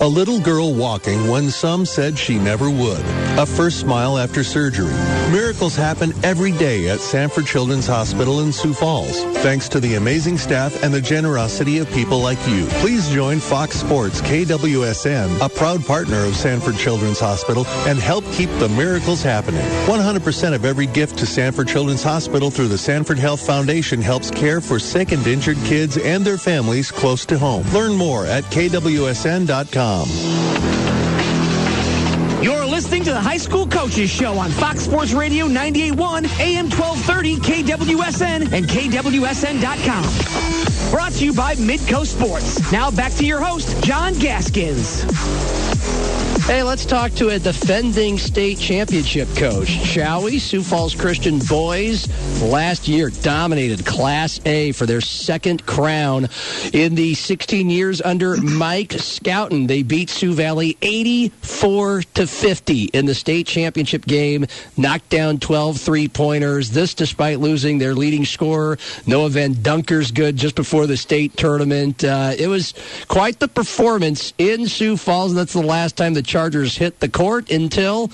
[0.00, 3.00] A little girl walking when some said she never would.
[3.36, 4.94] A first smile after surgery.
[5.32, 9.24] Miracles happen every day at Sanford Children's Hospital in Sioux Falls.
[9.42, 12.66] Thanks to the amazing staff and the generosity of people like you.
[12.80, 18.50] Please join Fox Sports KWSN, a proud partner of Sanford Children's Hospital, and help keep
[18.60, 19.66] the miracles happening.
[19.86, 24.60] 100% of every gift to Sanford Children's Hospital through the Sanford Health Foundation helps care
[24.60, 27.66] for sick and injured kids and their families close to home.
[27.72, 29.87] Learn more at kwsn.com.
[32.42, 37.36] You're listening to the High School Coaches Show on Fox Sports Radio 98.1, AM 1230,
[37.36, 40.90] KWSN, and KWSN.com.
[40.90, 42.70] Brought to you by Midco Sports.
[42.70, 45.06] Now back to your host, John Gaskins.
[46.48, 50.38] Hey, let's talk to a defending state championship coach, shall we?
[50.38, 52.08] Sioux Falls Christian boys
[52.40, 56.30] last year dominated Class A for their second crown
[56.72, 59.68] in the 16 years under Mike Schouten.
[59.68, 64.46] They beat Sioux Valley 84 to 50 in the state championship game,
[64.78, 66.70] knocked down 12 three-pointers.
[66.70, 72.02] This despite losing their leading scorer, Noah Van Dunkersgood just before the state tournament.
[72.04, 72.72] Uh, it was
[73.06, 77.50] quite the performance in Sioux Falls, and that's the last time the hit the court
[77.50, 78.08] until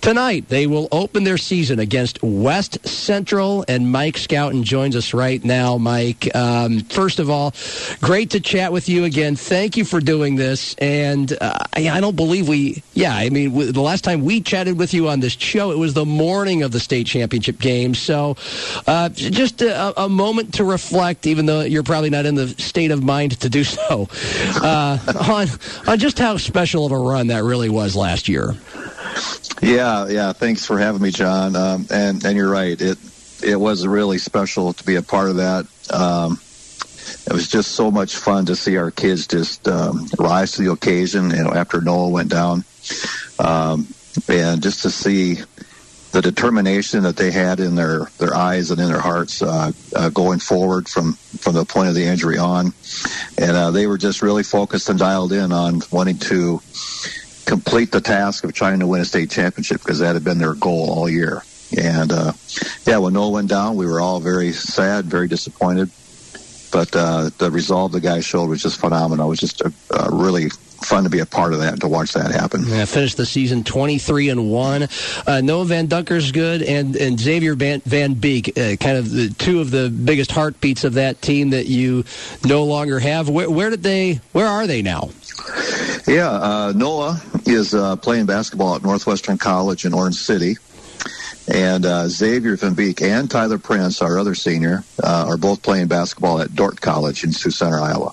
[0.00, 0.48] tonight.
[0.48, 5.78] They will open their season against West Central, and Mike Schouten joins us right now.
[5.78, 7.54] Mike, um, first of all,
[8.02, 9.34] great to chat with you again.
[9.34, 13.50] Thank you for doing this, and uh, I, I don't believe we, yeah, I mean,
[13.50, 16.62] w- the last time we chatted with you on this show, it was the morning
[16.62, 17.94] of the state championship game.
[17.94, 18.36] So,
[18.86, 22.90] uh, just a, a moment to reflect, even though you're probably not in the state
[22.90, 24.08] of mind to do so,
[24.62, 24.98] uh,
[25.30, 25.48] on
[25.86, 28.54] on just how special of a run that really was last year.
[29.62, 30.32] Yeah, yeah.
[30.32, 31.56] Thanks for having me, John.
[31.56, 32.80] Um, and and you're right.
[32.80, 32.98] It
[33.42, 35.66] it was really special to be a part of that.
[35.92, 36.38] Um,
[37.26, 40.72] it was just so much fun to see our kids just um, rise to the
[40.72, 41.30] occasion.
[41.30, 42.64] You know, after Noah went down,
[43.38, 43.86] um,
[44.28, 45.38] and just to see
[46.12, 50.08] the determination that they had in their, their eyes and in their hearts uh, uh,
[50.08, 52.72] going forward from, from the point of the injury on.
[53.38, 56.60] And uh, they were just really focused and dialed in on wanting to
[57.50, 60.54] complete the task of trying to win a state championship because that had been their
[60.54, 61.42] goal all year.
[61.76, 62.32] And uh,
[62.86, 65.90] yeah, when Noah went down, we were all very sad, very disappointed.
[66.70, 69.26] But uh, the resolve the guy showed was just phenomenal.
[69.26, 70.46] It was just a, a really
[70.82, 72.64] fun to be a part of that and to watch that happen.
[72.66, 74.88] Yeah, finished the season 23 and 1.
[75.26, 79.60] Uh, Noah Van Dunkersgood and, and Xavier Van, Van Beek, uh, kind of the two
[79.60, 82.04] of the biggest heartbeats of that team that you
[82.44, 83.28] no longer have.
[83.28, 85.10] Where, where did they, where are they now?
[86.06, 90.56] Yeah, uh, Noah is uh, playing basketball at Northwestern College in Orange City.
[91.52, 95.88] And uh, Xavier Van Beek and Tyler Prince, our other senior, uh, are both playing
[95.88, 98.12] basketball at Dordt College in Sioux Center, Iowa.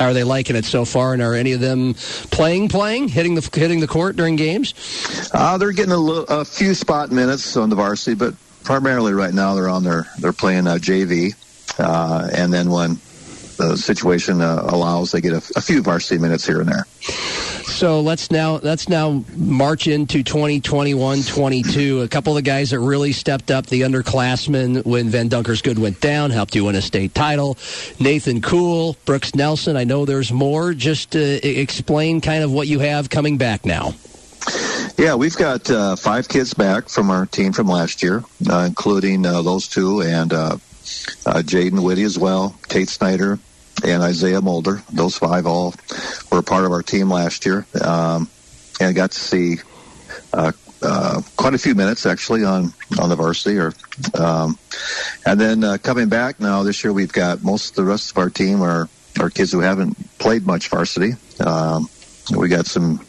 [0.00, 1.12] Are they liking it so far?
[1.12, 1.94] And are any of them
[2.30, 4.74] playing, playing, hitting the hitting the court during games?
[5.32, 5.94] Uh, they're getting
[6.28, 8.34] a few spot minutes on the varsity, but
[8.64, 11.34] primarily right now they're on their they're playing uh, JV,
[11.78, 12.98] uh, and then when
[13.56, 16.86] the situation uh, allows, they get a, a few varsity minutes here and there.
[17.64, 22.04] So let's now let's now march into 2021-22.
[22.04, 26.00] A couple of the guys that really stepped up, the underclassmen when Van Dunkersgood went
[26.00, 27.56] down, helped you win a state title.
[27.98, 29.76] Nathan Cool, Brooks Nelson.
[29.76, 30.74] I know there's more.
[30.74, 33.94] Just uh, explain kind of what you have coming back now.
[34.98, 39.24] Yeah, we've got uh, five kids back from our team from last year, uh, including
[39.24, 40.32] uh, those two and
[41.26, 43.38] uh, Jaden Whitty as well, Tate Snyder,
[43.84, 44.82] and Isaiah Mulder.
[44.92, 45.74] Those five all
[46.30, 48.28] were part of our team last year, um,
[48.80, 49.56] and got to see
[50.32, 50.52] uh,
[50.82, 53.58] uh, quite a few minutes actually on on the varsity.
[53.58, 53.72] Or
[54.14, 54.58] um,
[55.26, 58.18] and then uh, coming back now this year, we've got most of the rest of
[58.18, 58.88] our team are
[59.20, 61.12] are kids who haven't played much varsity.
[61.40, 61.88] Um,
[62.36, 63.04] we got some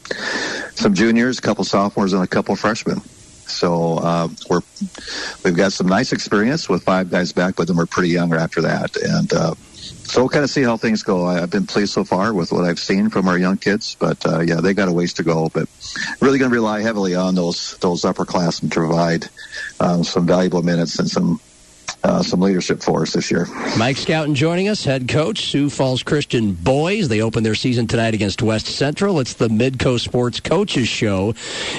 [0.76, 3.02] some juniors, a couple sophomores, and a couple freshmen.
[3.48, 4.62] So uh, we're
[5.44, 8.62] we've got some nice experience with five guys back, but then we're pretty young after
[8.62, 9.54] that, and uh,
[10.06, 11.26] so we'll kind of see how things go.
[11.26, 14.24] I, have been pleased so far with what I've seen from our young kids, but
[14.26, 15.50] uh, yeah, they got a ways to go.
[15.54, 15.68] But
[16.22, 19.26] really going to rely heavily on those those upperclassmen to provide
[19.80, 21.39] um, some valuable minutes and some
[22.04, 23.47] uh, some leadership for us this year.
[23.78, 27.08] Mike Schouten joining us, head coach, Sioux Falls Christian Boys.
[27.08, 29.20] They open their season tonight against West Central.
[29.20, 31.32] It's the Midco Sports Coaches Show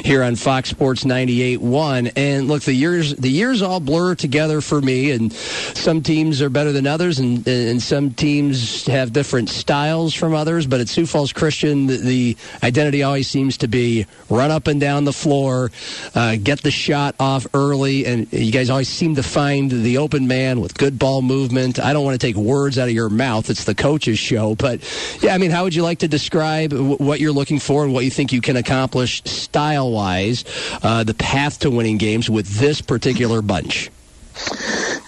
[0.02, 2.12] here on Fox Sports 98.1.
[2.16, 6.50] And look, the years the years all blur together for me, and some teams are
[6.50, 10.66] better than others, and, and some teams have different styles from others.
[10.66, 14.80] But at Sioux Falls Christian, the, the identity always seems to be run up and
[14.80, 15.70] down the floor,
[16.14, 20.13] uh, get the shot off early, and you guys always seem to find the open
[20.14, 21.80] open man with good ball movement.
[21.80, 23.50] I don't want to take words out of your mouth.
[23.50, 24.54] It's the coach's show.
[24.54, 24.80] But,
[25.20, 28.04] yeah, I mean, how would you like to describe what you're looking for and what
[28.04, 30.44] you think you can accomplish style wise,
[30.84, 33.90] uh, the path to winning games with this particular bunch?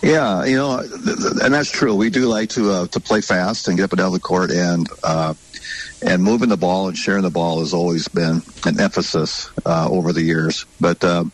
[0.02, 1.94] Yeah, you know, and that's true.
[1.94, 4.50] We do like to uh, to play fast and get up and down the court,
[4.50, 5.34] and uh,
[6.04, 10.12] and moving the ball and sharing the ball has always been an emphasis uh, over
[10.12, 10.64] the years.
[10.80, 11.24] But uh,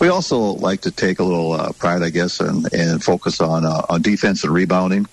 [0.00, 3.64] we also like to take a little uh, pride, I guess, and, and focus on
[3.64, 5.06] uh, on defense and rebounding.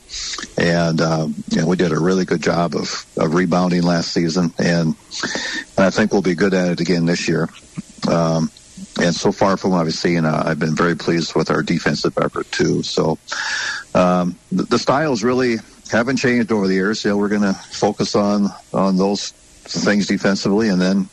[0.57, 4.53] And um, you know, we did a really good job of, of rebounding last season,
[4.57, 4.95] and,
[5.77, 7.49] and I think we'll be good at it again this year.
[8.09, 8.49] Um,
[8.99, 12.17] and so far from what I've seen, uh, I've been very pleased with our defensive
[12.17, 12.83] effort too.
[12.83, 13.17] So
[13.93, 15.57] um, the, the styles really
[15.91, 17.03] haven't changed over the years.
[17.03, 19.31] You know, we're going to focus on on those
[19.63, 21.09] things defensively, and then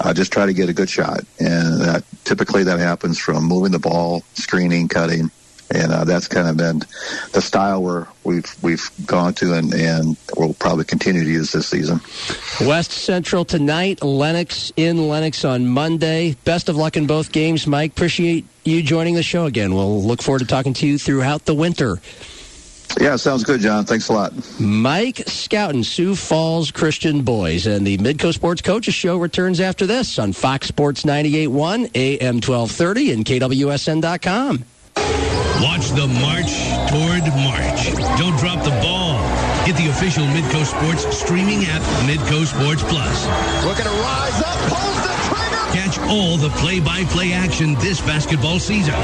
[0.00, 1.20] uh, just try to get a good shot.
[1.38, 5.30] And that, typically that happens from moving the ball, screening, cutting.
[5.70, 6.82] And uh, that's kind of been
[7.32, 11.66] the style where we've we've gone to, and, and we'll probably continue to use this
[11.66, 12.00] season.
[12.60, 16.34] West Central tonight, Lennox in Lennox on Monday.
[16.44, 17.92] Best of luck in both games, Mike.
[17.92, 19.74] Appreciate you joining the show again.
[19.74, 21.98] We'll look forward to talking to you throughout the winter.
[23.00, 23.84] Yeah, sounds good, John.
[23.84, 24.32] Thanks a lot.
[24.60, 30.18] Mike Schouten, Sioux Falls Christian Boys, and the Midco Sports Coaches Show returns after this
[30.18, 34.64] on Fox Sports 98.1, AM 1230, and KWSN.com.
[35.62, 36.52] Watch the march
[36.90, 38.18] toward March.
[38.18, 39.18] Don't drop the ball.
[39.66, 43.64] Get the official Midco Sports streaming app, Midco Sports Plus.
[43.64, 44.93] Looking to rise up, pulls the Catch
[46.08, 48.94] all the play-by-play action this basketball season.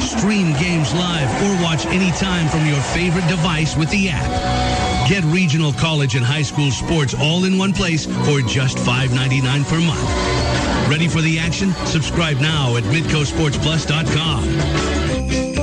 [0.00, 5.08] Stream games live or watch anytime from your favorite device with the app.
[5.08, 9.80] Get regional college and high school sports all in one place for just $5.99 per
[9.80, 10.90] month.
[10.90, 11.72] Ready for the action?
[11.86, 15.07] Subscribe now at midcosportsplus.com.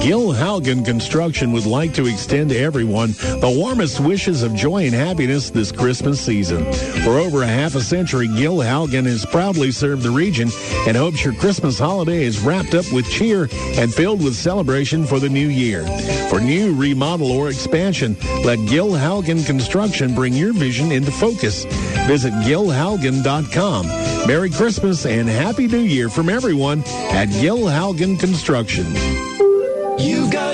[0.05, 4.93] Gil Haugen Construction would like to extend to everyone the warmest wishes of joy and
[4.93, 6.71] happiness this Christmas season.
[7.03, 10.49] For over a half a century, Gil Haugen has proudly served the region
[10.87, 13.49] and hopes your Christmas holiday is wrapped up with cheer
[13.79, 15.83] and filled with celebration for the new year.
[16.29, 21.65] For new remodel or expansion, let Gil Haugen Construction bring your vision into focus.
[22.05, 23.87] Visit gilhaugen.com.
[24.27, 28.85] Merry Christmas and Happy New Year from everyone at Gil Haugen Construction.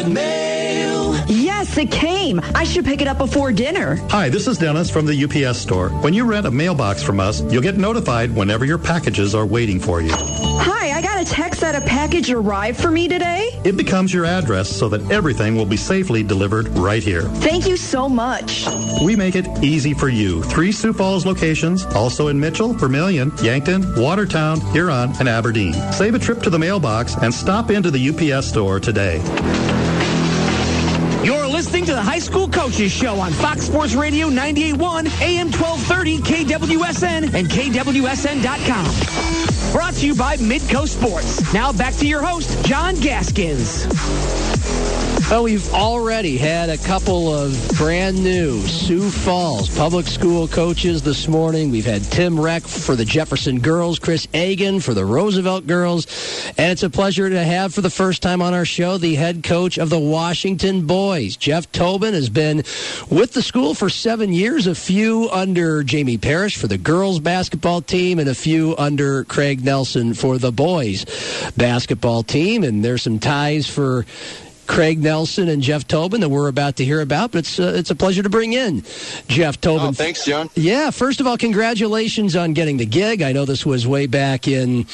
[0.01, 1.15] You mail.
[1.27, 2.41] Yes, it came.
[2.55, 3.97] I should pick it up before dinner.
[4.09, 5.89] Hi, this is Dennis from the UPS store.
[5.89, 9.79] When you rent a mailbox from us, you'll get notified whenever your packages are waiting
[9.79, 10.11] for you.
[10.11, 13.49] Hi, I got a text that a package arrived for me today.
[13.63, 17.23] It becomes your address so that everything will be safely delivered right here.
[17.23, 18.65] Thank you so much.
[19.03, 20.41] We make it easy for you.
[20.43, 25.73] Three Sioux Falls locations, also in Mitchell, Vermillion, Yankton, Watertown, Huron, and Aberdeen.
[25.91, 29.21] Save a trip to the mailbox and stop into the UPS store today.
[31.23, 36.17] You're listening to the High School Coaches Show on Fox Sports Radio 98.1, AM 1230,
[36.17, 39.71] KWSN, and KWSN.com.
[39.71, 41.53] Brought to you by Midco Sports.
[41.53, 43.85] Now back to your host, John Gaskins.
[45.31, 51.25] Well, we've already had a couple of brand new Sioux Falls public school coaches this
[51.29, 51.71] morning.
[51.71, 56.05] We've had Tim Reck for the Jefferson girls, Chris Agan for the Roosevelt girls,
[56.57, 59.41] and it's a pleasure to have for the first time on our show the head
[59.41, 61.37] coach of the Washington boys.
[61.37, 62.57] Jeff Tobin has been
[63.09, 67.81] with the school for seven years, a few under Jamie Parrish for the girls basketball
[67.81, 71.05] team, and a few under Craig Nelson for the boys
[71.55, 72.65] basketball team.
[72.65, 74.05] And there's some ties for
[74.71, 77.33] Craig Nelson and Jeff Tobin that we're about to hear about.
[77.33, 78.83] But it's uh, it's a pleasure to bring in
[79.27, 79.87] Jeff Tobin.
[79.87, 80.49] Oh, thanks, John.
[80.55, 83.21] Yeah, first of all, congratulations on getting the gig.
[83.21, 84.85] I know this was way back in,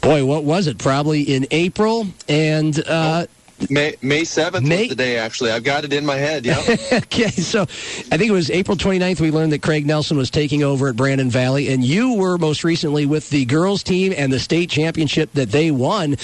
[0.00, 0.78] boy, what was it?
[0.78, 2.82] Probably in April, and.
[2.86, 3.26] Uh,
[3.70, 5.16] May May seventh was the day.
[5.18, 6.44] Actually, I've got it in my head.
[6.44, 6.58] Yeah.
[6.92, 9.20] okay, so I think it was April 29th.
[9.20, 12.64] We learned that Craig Nelson was taking over at Brandon Valley, and you were most
[12.64, 16.16] recently with the girls team and the state championship that they won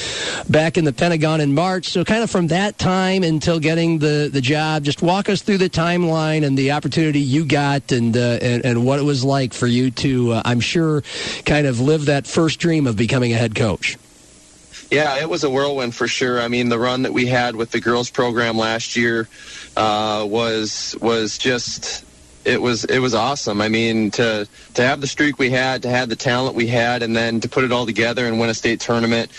[0.48, 1.88] back in the Pentagon in March.
[1.88, 5.58] So, kind of from that time until getting the the job, just walk us through
[5.58, 9.54] the timeline and the opportunity you got, and uh, and, and what it was like
[9.54, 11.02] for you to, uh, I'm sure,
[11.46, 13.96] kind of live that first dream of becoming a head coach.
[14.92, 16.38] Yeah, it was a whirlwind for sure.
[16.38, 19.26] I mean, the run that we had with the girls program last year
[19.74, 22.04] uh, was was just
[22.44, 23.62] it was it was awesome.
[23.62, 27.02] I mean, to to have the streak we had, to have the talent we had,
[27.02, 29.30] and then to put it all together and win a state tournament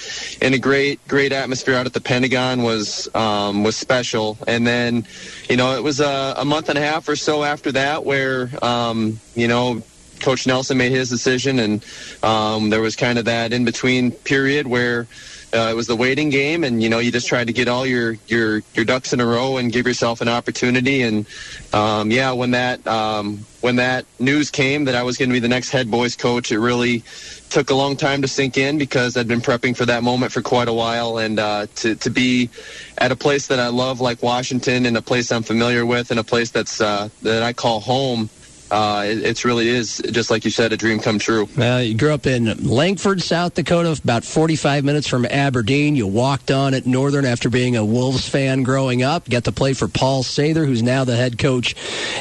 [0.41, 4.39] in a great great atmosphere out at the Pentagon was um, was special.
[4.47, 5.05] And then,
[5.51, 8.49] you know, it was a, a month and a half or so after that where
[8.65, 9.83] um, you know
[10.19, 11.85] Coach Nelson made his decision, and
[12.23, 15.05] um, there was kind of that in between period where
[15.53, 17.85] uh, it was the waiting game, and you know you just tried to get all
[17.85, 21.03] your your your ducks in a row and give yourself an opportunity.
[21.03, 21.27] And
[21.73, 25.39] um, yeah, when that um, when that news came that I was going to be
[25.39, 27.03] the next head boys coach, it really
[27.49, 30.41] took a long time to sink in because I'd been prepping for that moment for
[30.41, 32.51] quite a while, and uh, to to be
[32.99, 36.19] at a place that I love like Washington, and a place I'm familiar with, and
[36.19, 38.29] a place that's uh, that I call home
[38.73, 41.47] uh, it, really is just like you said, a dream come true.
[41.57, 45.95] You grew up in Langford, South Dakota, about 45 minutes from Aberdeen.
[45.95, 49.29] You walked on at Northern after being a Wolves fan growing up.
[49.29, 51.75] Got to play for Paul Sather, who's now the head coach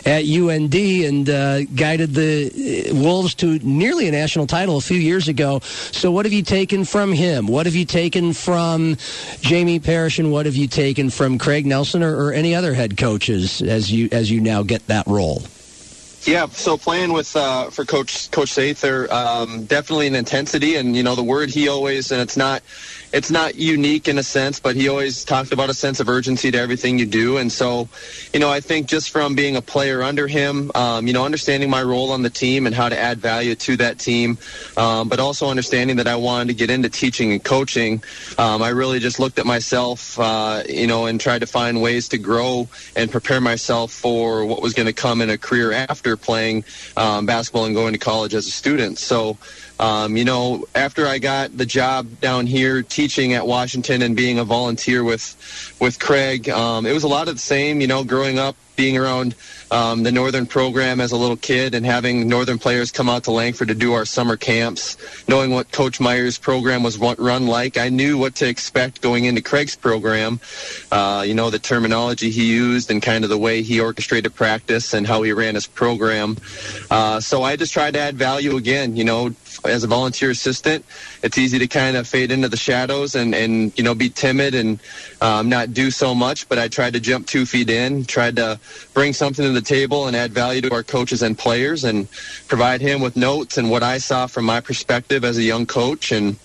[0.04, 4.98] at UND, and uh, guided the uh, Wolves to nearly a national title a few
[4.98, 5.60] years ago.
[5.60, 7.46] So, what have you taken from him?
[7.46, 8.98] What have you taken from
[9.40, 12.98] Jamie Parrish, and what have you taken from Craig Nelson or, or any other head
[12.98, 15.42] coaches as you as you now get that role?
[16.24, 21.02] Yeah, so playing with uh, for Coach Coach Sather, um, definitely an intensity, and you
[21.02, 22.62] know the word he always, and it's not
[23.12, 26.50] it's not unique in a sense, but he always talked about a sense of urgency
[26.50, 27.36] to everything you do.
[27.36, 27.88] And so,
[28.32, 31.68] you know, I think just from being a player under him, um, you know, understanding
[31.68, 34.38] my role on the team and how to add value to that team,
[34.78, 38.02] um, but also understanding that I wanted to get into teaching and coaching,
[38.38, 42.08] um, I really just looked at myself, uh, you know, and tried to find ways
[42.08, 46.16] to grow and prepare myself for what was going to come in a career after
[46.16, 46.64] playing
[46.96, 48.98] um, basketball and going to college as a student.
[48.98, 49.36] So,
[49.82, 54.38] um, you know, after I got the job down here teaching at Washington and being
[54.38, 57.80] a volunteer with with Craig, um, it was a lot of the same.
[57.80, 59.34] You know, growing up, being around
[59.72, 63.30] um, the Northern program as a little kid and having Northern players come out to
[63.30, 67.88] Langford to do our summer camps, knowing what Coach Meyer's program was run like, I
[67.88, 70.40] knew what to expect going into Craig's program.
[70.90, 74.92] Uh, you know, the terminology he used and kind of the way he orchestrated practice
[74.92, 76.36] and how he ran his program.
[76.90, 80.84] Uh, so I just tried to add value again, you know, as a volunteer assistant,
[81.22, 84.54] it's easy to kind of fade into the shadows and, and you know, be timid
[84.54, 84.80] and
[85.20, 86.48] um, not do so much.
[86.48, 88.58] But I tried to jump two feet in, tried to
[88.94, 92.08] bring something to the table and add value to our coaches and players and
[92.48, 96.12] provide him with notes and what I saw from my perspective as a young coach
[96.12, 96.36] and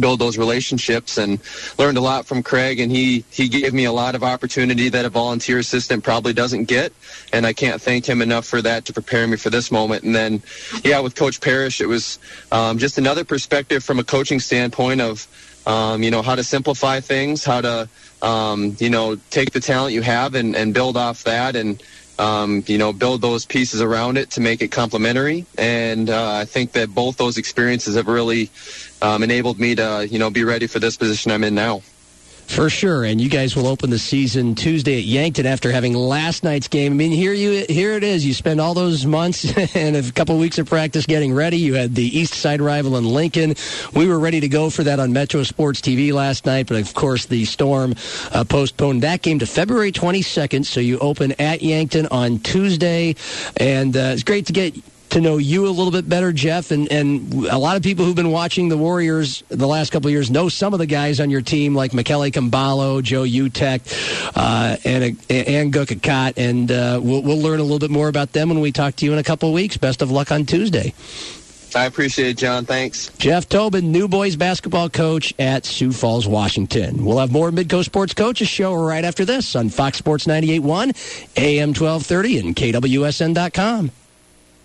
[0.00, 1.40] build those relationships and
[1.78, 5.04] learned a lot from Craig and he he gave me a lot of opportunity that
[5.04, 6.92] a volunteer assistant probably doesn't get
[7.32, 10.14] and I can't thank him enough for that to prepare me for this moment and
[10.14, 10.42] then
[10.84, 12.18] yeah with coach Parrish it was
[12.52, 15.26] um, just another perspective from a coaching standpoint of
[15.66, 17.88] um, you know how to simplify things how to
[18.22, 21.82] um, you know take the talent you have and, and build off that and
[22.18, 25.46] um, you know, build those pieces around it to make it complementary.
[25.56, 28.50] And uh, I think that both those experiences have really
[29.02, 31.82] um, enabled me to, you know, be ready for this position I'm in now.
[32.48, 36.42] For sure, and you guys will open the season Tuesday at Yankton after having last
[36.42, 36.92] night's game.
[36.92, 38.24] I mean, here you here it is.
[38.24, 41.58] You spend all those months and a couple of weeks of practice getting ready.
[41.58, 43.54] You had the East Side rival in Lincoln.
[43.94, 46.94] We were ready to go for that on Metro Sports TV last night, but of
[46.94, 47.94] course the storm
[48.32, 50.64] uh, postponed that game to February 22nd.
[50.64, 53.14] So you open at Yankton on Tuesday,
[53.58, 54.74] and uh, it's great to get
[55.10, 56.70] to know you a little bit better, Jeff.
[56.70, 60.12] And, and a lot of people who've been watching the Warriors the last couple of
[60.12, 64.76] years know some of the guys on your team, like Michele Kumbalo, Joe Utecht, uh,
[64.84, 66.34] and, and Gukakot.
[66.36, 69.04] And uh, we'll, we'll learn a little bit more about them when we talk to
[69.04, 69.76] you in a couple of weeks.
[69.76, 70.92] Best of luck on Tuesday.
[71.74, 72.64] I appreciate it, John.
[72.64, 73.10] Thanks.
[73.18, 77.04] Jeff Tobin, new boys basketball coach at Sioux Falls, Washington.
[77.04, 81.68] We'll have more Midco Sports Coaches show right after this on Fox Sports 98.1, AM
[81.68, 83.90] 1230, and KWSN.com.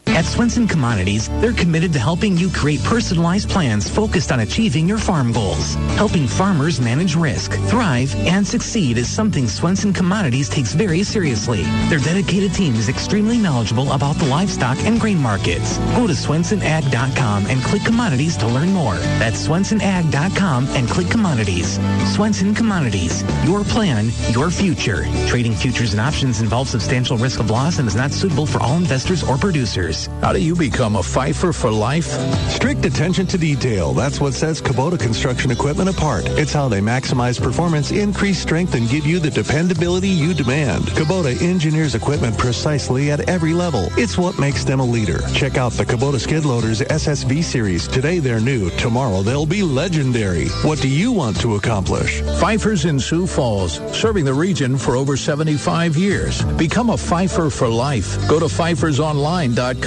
[0.08, 4.98] At Swenson Commodities, they're committed to helping you create personalized plans focused on achieving your
[4.98, 5.74] farm goals.
[5.96, 11.64] Helping farmers manage risk, thrive, and succeed is something Swenson Commodities takes very seriously.
[11.90, 15.78] Their dedicated team is extremely knowledgeable about the livestock and grain markets.
[15.96, 18.96] Go to swensonag.com and click commodities to learn more.
[19.20, 21.80] That's swensonag.com and click commodities.
[22.14, 25.06] Swenson Commodities, your plan, your future.
[25.28, 28.78] Trading futures and options involves substantial risk of loss and is not suitable for all
[28.78, 29.93] investors or producers.
[30.22, 32.08] How do you become a Pfeiffer for life?
[32.50, 33.94] Strict attention to detail.
[33.94, 36.24] That's what sets Kubota construction equipment apart.
[36.30, 40.86] It's how they maximize performance, increase strength, and give you the dependability you demand.
[41.00, 43.88] Kubota engineers equipment precisely at every level.
[43.92, 45.20] It's what makes them a leader.
[45.34, 47.88] Check out the Kubota skid loaders SSV series.
[47.88, 48.72] Today they're new.
[48.72, 50.48] Tomorrow they'll be legendary.
[50.64, 52.22] What do you want to accomplish?
[52.40, 56.42] Pfeiffer's in Sioux Falls, serving the region for over 75 years.
[56.58, 58.18] Become a Pfeiffer for life.
[58.28, 59.83] Go to pfeiffersonline.com.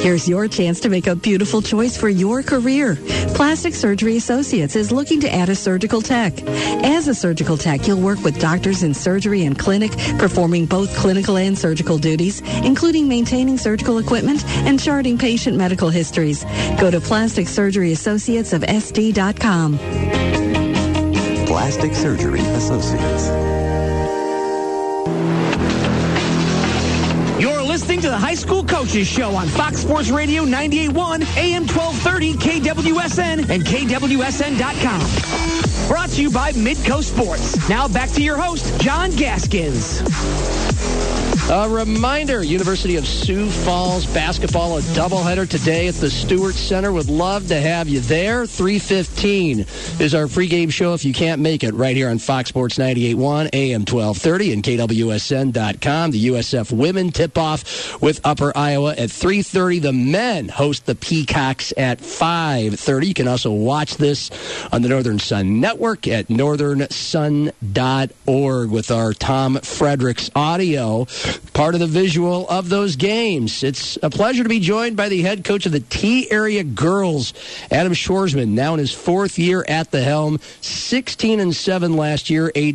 [0.00, 2.96] Here's your chance to make a beautiful choice for your career.
[3.34, 6.42] Plastic Surgery Associates is looking to add a surgical tech.
[6.82, 11.36] As a surgical tech, you'll work with doctors in surgery and clinic, performing both clinical
[11.36, 16.44] and surgical duties, including maintaining surgical equipment and charting patient medical histories.
[16.80, 19.78] Go to Plastic Surgery Associates of SD.com.
[21.46, 23.47] Plastic Surgery Associates.
[27.98, 33.50] Listening to the High School Coaches Show on Fox Sports Radio 98.1, AM 1230, KWSN,
[33.50, 35.88] and KWSN.com.
[35.88, 37.68] Brought to you by Midco Sports.
[37.68, 40.57] Now back to your host, John Gaskins.
[41.50, 46.92] A reminder, University of Sioux Falls basketball, a doubleheader today at the Stewart Center.
[46.92, 48.44] Would love to have you there.
[48.44, 49.60] 315
[49.98, 53.48] is our pregame show if you can't make it right here on Fox Sports 98.1,
[53.54, 56.10] AM 1230 and KWSN.com.
[56.10, 59.80] The USF women tip-off with Upper Iowa at 3.30.
[59.80, 63.06] The men host the Peacocks at 5.30.
[63.06, 64.30] You can also watch this
[64.70, 71.06] on the Northern Sun Network at northernsun.org with our Tom Fredericks audio
[71.52, 73.62] part of the visual of those games.
[73.62, 77.34] It's a pleasure to be joined by the head coach of the Tea Area girls,
[77.70, 82.52] Adam Shorsman, now in his fourth year at the helm, 16 and 7 last year,
[82.54, 82.74] a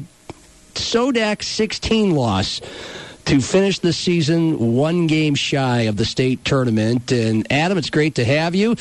[0.73, 2.61] Sodak 16 loss
[3.25, 7.11] to finish the season one game shy of the state tournament.
[7.11, 8.75] And Adam, it's great to have you.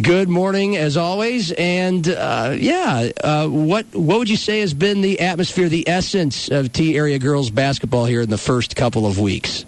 [0.00, 1.52] Good morning, as always.
[1.52, 6.48] And uh, yeah, uh, what what would you say has been the atmosphere, the essence
[6.48, 9.64] of Tea Area girls basketball here in the first couple of weeks?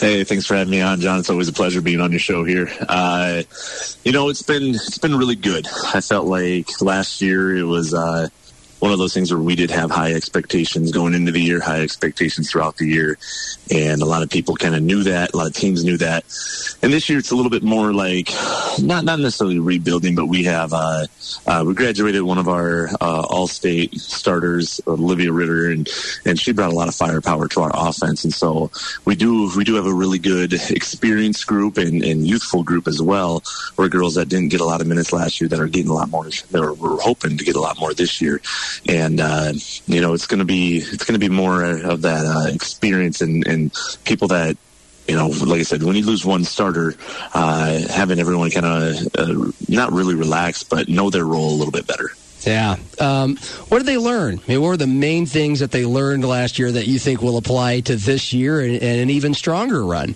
[0.00, 1.18] Hey, thanks for having me on, John.
[1.18, 2.70] It's always a pleasure being on your show here.
[2.88, 3.42] Uh,
[4.04, 5.66] you know, it's been it's been really good.
[5.94, 7.94] I felt like last year it was.
[8.82, 11.82] One of those things where we did have high expectations going into the year, high
[11.82, 13.16] expectations throughout the year.
[13.70, 15.34] And a lot of people kind of knew that.
[15.34, 16.24] A lot of teams knew that.
[16.82, 18.32] And this year it's a little bit more like
[18.80, 21.06] not, not necessarily rebuilding, but we have, uh,
[21.46, 25.88] uh, we graduated one of our, uh, all state starters, Olivia Ritter, and,
[26.26, 28.24] and she brought a lot of firepower to our offense.
[28.24, 28.72] And so
[29.04, 33.00] we do, we do have a really good experienced group and, and youthful group as
[33.00, 33.44] well,
[33.76, 35.94] where girls that didn't get a lot of minutes last year that are getting a
[35.94, 38.40] lot more, that we're hoping to get a lot more this year
[38.88, 39.52] and uh,
[39.86, 43.20] you know it's going to be it's going to be more of that uh, experience
[43.20, 43.72] and, and
[44.04, 44.56] people that
[45.08, 46.94] you know, like I said, when you lose one starter,
[47.34, 51.72] uh, having everyone kind of uh, not really relax, but know their role a little
[51.72, 52.10] bit better.
[52.46, 52.76] Yeah.
[52.98, 53.36] Um,
[53.68, 54.40] what did they learn?
[54.44, 57.22] I mean, what were the main things that they learned last year that you think
[57.22, 60.14] will apply to this year and, and an even stronger run?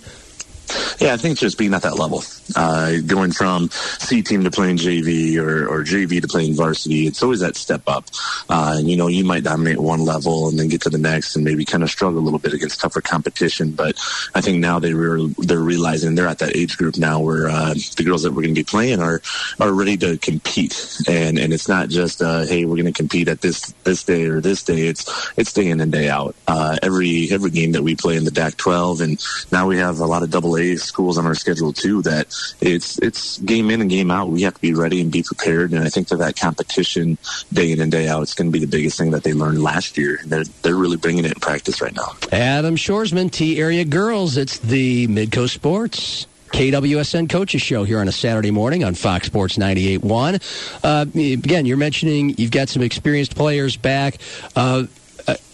[0.99, 2.23] Yeah, I think it's just being at that level.
[2.55, 7.21] Uh, going from C team to playing JV or, or JV to playing varsity, it's
[7.21, 8.05] always that step up.
[8.49, 11.35] Uh, and, you know, you might dominate one level and then get to the next
[11.35, 13.71] and maybe kind of struggle a little bit against tougher competition.
[13.71, 13.99] But
[14.33, 17.73] I think now they re- they're realizing they're at that age group now where uh,
[17.95, 19.21] the girls that we're going to be playing are
[19.59, 20.97] are ready to compete.
[21.07, 24.25] And and it's not just uh, hey we're going to compete at this this day
[24.25, 24.87] or this day.
[24.87, 26.35] It's it's day in and day out.
[26.47, 29.99] Uh, every every game that we play in the DAC 12, and now we have
[29.99, 32.27] a lot of double Schools on our schedule too that
[32.61, 34.29] it's it's game in and game out.
[34.29, 35.71] We have to be ready and be prepared.
[35.71, 37.17] And I think that that competition
[37.53, 39.61] day in and day out, it's going to be the biggest thing that they learned
[39.61, 40.19] last year.
[40.25, 42.15] They're they're really bringing it in practice right now.
[42.31, 44.37] Adam Shoresman, Tea Area Girls.
[44.37, 46.27] It's the Midco Sports.
[46.47, 50.79] KWSN Coaches Show here on a Saturday morning on Fox Sports 98.1.
[50.81, 54.15] Uh, again, you're mentioning you've got some experienced players back.
[54.55, 54.85] Uh,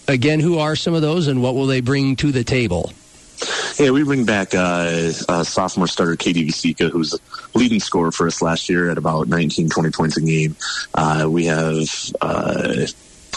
[0.08, 2.92] again, who are some of those and what will they bring to the table?
[3.80, 7.18] Yeah, we bring back uh, uh, sophomore starter Katie Visika, who's
[7.56, 10.56] leading scorer for us last year at about 19, 20 points a game.
[10.94, 11.88] Uh, we have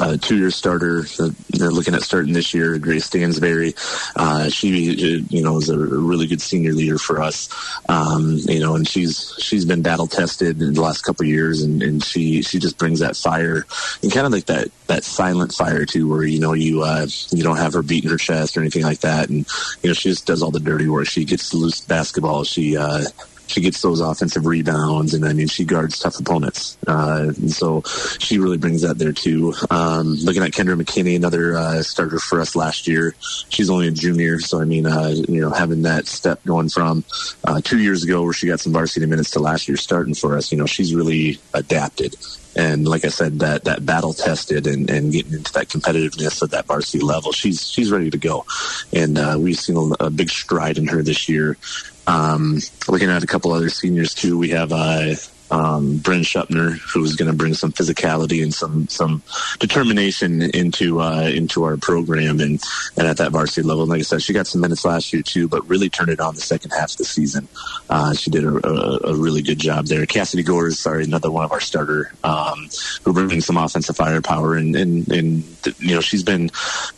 [0.01, 1.03] uh, two-year starter.
[1.51, 2.79] They're looking at starting this year.
[2.79, 3.75] Grace Stansberry.
[4.17, 7.49] Uh, she, you know, is a really good senior leader for us.
[7.89, 11.83] Um, you know, and she's she's been battle tested in the last couple years, and,
[11.83, 13.67] and she she just brings that fire
[14.03, 17.43] and kind of like that that silent fire too, where you know you uh, you
[17.43, 19.47] don't have her beating her chest or anything like that, and
[19.83, 21.07] you know she just does all the dirty work.
[21.07, 22.45] She gets loose basketball.
[22.45, 23.05] She uh,
[23.47, 26.77] she gets those offensive rebounds, and I mean, she guards tough opponents.
[26.87, 27.83] Uh, and so
[28.19, 29.55] she really brings that there too.
[29.71, 33.15] Um, looking at Kendra McKinney, another uh, starter for us last year.
[33.49, 37.05] She's only a junior, so I mean, uh, you know, having that step going from
[37.45, 40.37] uh, two years ago where she got some varsity minutes to last year starting for
[40.37, 42.15] us, you know, she's really adapted.
[42.57, 46.51] And like I said, that that battle tested and, and getting into that competitiveness at
[46.53, 48.47] that varsity level, she's she's ready to go.
[48.95, 51.59] And uh, we've seen a, a big stride in her this year.
[52.07, 55.15] Um, looking at a couple other seniors too, we have uh,
[55.51, 59.23] um, Bryn Shupner, who's going to bring some physicality and some some
[59.59, 62.63] determination into uh, into our program and
[62.97, 63.83] and at that varsity level.
[63.83, 66.21] And like I said, she got some minutes last year too, but really turned it
[66.21, 67.49] on the second half of the season.
[67.89, 70.05] Uh, she did a, a, a, really good job there.
[70.07, 72.69] Cassidy Gore is sorry, another one of our starter um,
[73.05, 75.45] who brings some offensive firepower and and and
[75.79, 76.49] you know she's been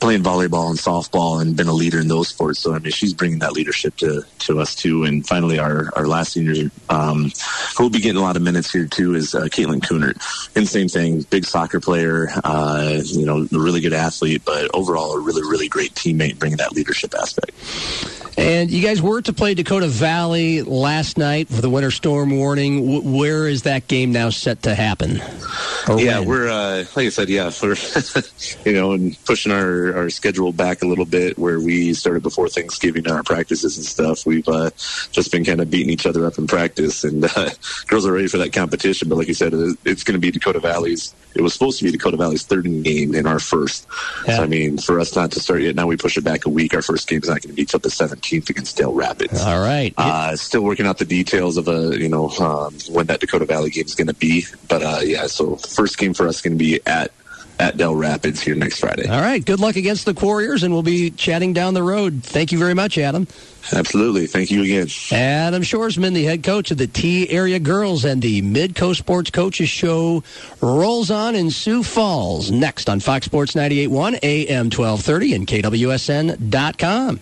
[0.00, 2.60] playing volleyball and softball and been a leader in those sports.
[2.60, 5.04] So I mean she's bringing that leadership to to us too.
[5.04, 7.30] And finally, our our last senior um,
[7.76, 10.16] who will be getting a lot of minutes here too is uh, Caitlin Coonert.
[10.56, 15.12] And same thing, big soccer player, uh, you know, a really good athlete, but overall
[15.12, 17.52] a really, really great teammate, bringing that leadership aspect.
[18.38, 22.84] And you guys were to play Dakota Valley last night for the winter storm warning.
[22.84, 25.20] W- where is that game now set to happen?
[25.88, 26.28] yeah, when?
[26.28, 27.74] we're uh, like I said, yeah, we're
[28.64, 32.48] you know, and pushing our, our schedule back a little bit where we started before
[32.48, 34.24] Thanksgiving our practices and stuff.
[34.24, 34.70] We've uh,
[35.10, 37.50] just been kind of beating each other up in practice, and uh,
[37.88, 39.08] girls are ready for that competition.
[39.08, 39.52] But like you said,
[39.84, 41.12] it's going to be Dakota Valley's.
[41.34, 43.88] It was supposed to be Dakota Valley's third game in our first.
[44.26, 44.36] Yeah.
[44.36, 46.48] So I mean, for us not to start yet, now we push it back a
[46.48, 46.72] week.
[46.72, 47.90] Our first game is not going to be until the
[48.28, 49.42] 17th against Dell Rapids.
[49.42, 49.94] All right.
[49.96, 53.44] Uh, still working out the details of a uh, you know um, when that Dakota
[53.44, 55.26] Valley game is going to be, but uh, yeah.
[55.26, 57.12] So first game for us is going to be at
[57.58, 59.08] at Dell Rapids here next Friday.
[59.08, 59.44] All right.
[59.44, 62.22] Good luck against the Warriors, and we'll be chatting down the road.
[62.22, 63.26] Thank you very much, Adam.
[63.72, 64.26] Absolutely.
[64.26, 64.86] Thank you again.
[65.10, 69.68] Adam Shorsman, the head coach of the Tea Area Girls and the Midco Sports Coaches
[69.68, 70.22] Show
[70.60, 72.50] rolls on in Sioux Falls.
[72.50, 77.20] Next on Fox Sports 98.1, AM 1230 and KWSN.com.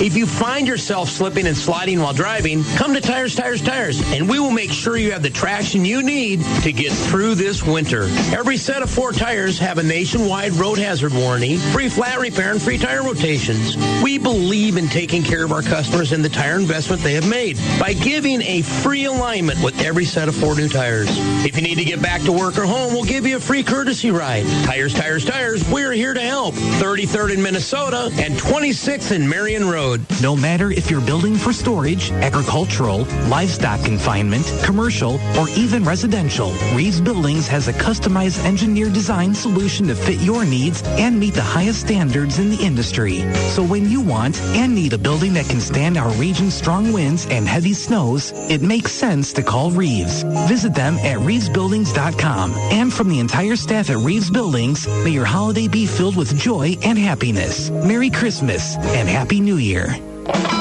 [0.00, 4.28] If you find yourself slipping and sliding while driving, come to Tires, Tires, Tires, and
[4.28, 8.04] we will make sure you have the traction you need to get through this winter.
[8.36, 12.60] Every set of four tires have a nationwide road hazard warranty, free flat repair, and
[12.60, 13.76] free tire rotations.
[14.02, 17.56] We believe in taking care of our customers and the tire investment they have made
[17.78, 21.08] by giving a free alignment with every set of four new tires.
[21.44, 23.62] If you need to get back to work or home, we'll give you a free
[23.62, 24.44] courtesy ride.
[24.64, 26.54] Tires, Tires, Tires, we're here to help.
[26.54, 30.04] 33rd in Minnesota and 26th in Marion Road.
[30.22, 37.00] No matter if you're building for storage, agricultural, livestock confinement, commercial, or even residential, Reeves
[37.00, 41.80] Buildings has a customized engineered design solution to fit your needs and meet the highest
[41.80, 43.20] standards in the industry.
[43.50, 47.26] So when you want and need a building that can stand our region's strong winds
[47.26, 50.22] and heavy snows, it makes sense to call Reeves.
[50.48, 52.52] Visit them at reevesbuildings.com.
[52.52, 56.76] And from the entire staff at Reeves Buildings, may your holiday be filled with joy
[56.82, 57.70] and happiness.
[57.70, 60.13] Merry Christmas and Happy New Year year.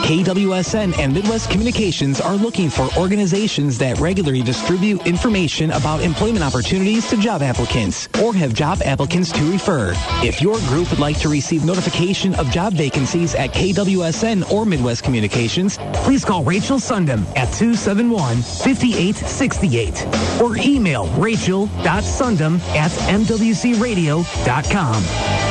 [0.04, 7.10] KWSN and Midwest Communications are looking for organizations that regularly distribute information about employment opportunities
[7.10, 9.94] to job applicants or have job applicants to refer.
[10.22, 15.04] If your group would like to receive notification of job vacancies at KWSN or Midwest
[15.04, 25.04] Communications, please call Rachel Sundem at 271-5868 or email rachel.sundem at mwcradio.com.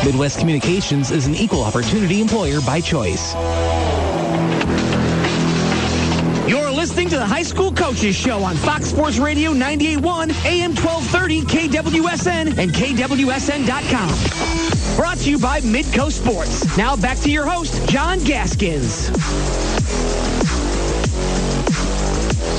[0.05, 3.35] Midwest Communications is an equal opportunity employer by choice.
[6.93, 12.59] Listening to the High School Coaches Show on Fox Sports Radio 98.1, AM 1230, KWSN,
[12.59, 14.97] and KWSN.com.
[14.97, 16.77] Brought to you by Midco Sports.
[16.77, 19.09] Now back to your host, John Gaskins.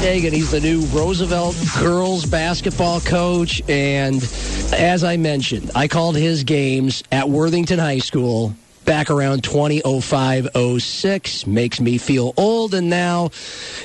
[0.04, 0.34] Agan.
[0.34, 3.62] He's the new Roosevelt girls basketball coach.
[3.70, 4.16] And
[4.74, 8.56] as I mentioned, I called his games at Worthington High School
[8.86, 11.48] back around 2005-06.
[11.48, 12.74] Makes me feel old.
[12.74, 13.30] And now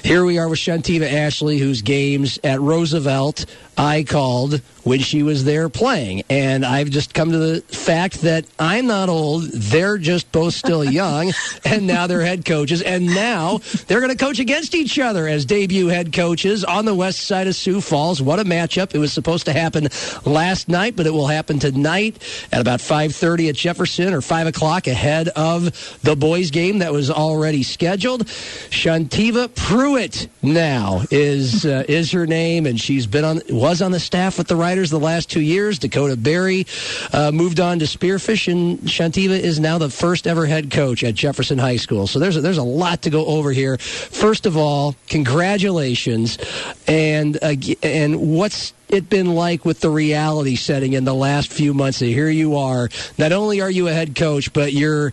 [0.03, 3.47] here we are with Shantiva Ashley, whose games at Roosevelt
[3.79, 6.23] I called when she was there playing.
[6.31, 9.45] And I've just come to the fact that I'm not old.
[9.45, 11.33] They're just both still young.
[11.65, 12.83] and now they're head coaches.
[12.83, 16.95] And now they're going to coach against each other as debut head coaches on the
[16.95, 18.23] west side of Sioux Falls.
[18.23, 18.95] What a matchup.
[18.95, 19.89] It was supposed to happen
[20.25, 22.17] last night, but it will happen tonight
[22.51, 27.11] at about 5.30 at Jefferson or 5 o'clock ahead of the boys game that was
[27.11, 28.25] already scheduled.
[28.25, 34.01] Shantiva Pruitt now is, uh, is her name, and she's been on, was on the
[34.01, 35.79] staff with the Riders the last two years.
[35.79, 36.67] Dakota Berry
[37.13, 41.15] uh, moved on to Spearfish, and Shantiva is now the first ever head coach at
[41.15, 42.07] Jefferson High School.
[42.07, 43.77] So there's a, there's a lot to go over here.
[43.79, 46.39] First of all, congratulations,
[46.87, 51.75] and uh, and what's it been like with the reality setting in the last few
[51.75, 51.99] months?
[51.99, 52.89] Here you are.
[53.19, 55.13] Not only are you a head coach, but you're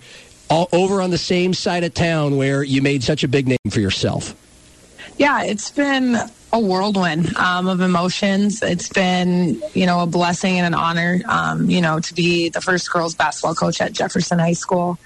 [0.49, 3.57] all over on the same side of town where you made such a big name
[3.69, 4.33] for yourself.
[5.17, 6.17] Yeah, it's been
[6.55, 8.61] a whirlwind um, of emotions.
[8.61, 12.61] It's been, you know, a blessing and an honor, um, you know, to be the
[12.61, 14.97] first girls basketball coach at Jefferson High School.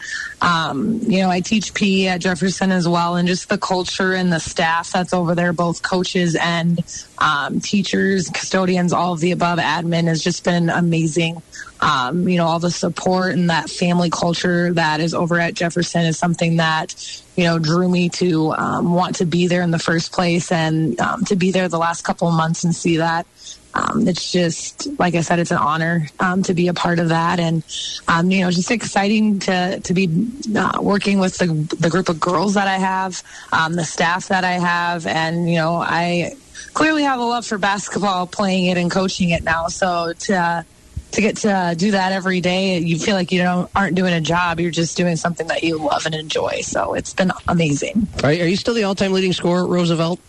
[0.42, 4.32] Um, you know, I teach PE at Jefferson as well, and just the culture and
[4.32, 6.84] the staff that's over there, both coaches and
[7.18, 11.42] um, teachers, custodians, all of the above, admin has just been amazing.
[11.82, 16.02] Um, you know, all the support and that family culture that is over at Jefferson
[16.02, 16.94] is something that,
[17.38, 21.00] you know, drew me to um, want to be there in the first place and
[21.00, 23.26] um, to be there the last couple of months and see that.
[23.74, 27.10] Um, it's just, like I said, it's an honor um, to be a part of
[27.10, 27.64] that, and
[28.08, 30.10] um, you know, just exciting to to be
[30.56, 31.46] uh, working with the
[31.80, 33.22] the group of girls that I have,
[33.52, 36.36] the staff that I have, and you know, I
[36.74, 39.68] clearly have a love for basketball, playing it and coaching it now.
[39.68, 40.64] So to uh,
[41.12, 44.22] to get to do that every day, you feel like you don't aren't doing a
[44.22, 44.60] job.
[44.60, 46.62] You're just doing something that you love and enjoy.
[46.62, 48.08] So it's been amazing.
[48.24, 50.20] Are, are you still the all-time leading scorer Roosevelt?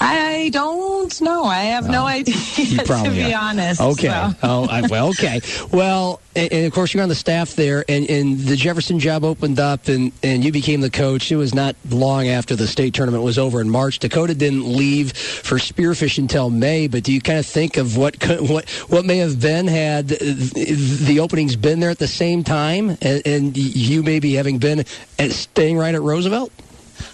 [0.00, 1.44] I don't know.
[1.44, 2.06] I have no oh.
[2.06, 2.34] idea,
[2.84, 3.50] to be are.
[3.50, 3.80] honest.
[3.80, 4.08] Okay.
[4.08, 4.30] So.
[4.42, 5.40] Oh, I, well, okay.
[5.72, 9.24] Well, and, and, of course you're on the staff there, and, and the Jefferson job
[9.24, 11.32] opened up, and, and you became the coach.
[11.32, 13.98] It was not long after the state tournament was over in March.
[13.98, 16.86] Dakota didn't leave for Spearfish until May.
[16.88, 21.18] But do you kind of think of what what what may have been had the
[21.20, 24.84] openings been there at the same time, and, and you maybe having been
[25.18, 26.52] at, staying right at Roosevelt?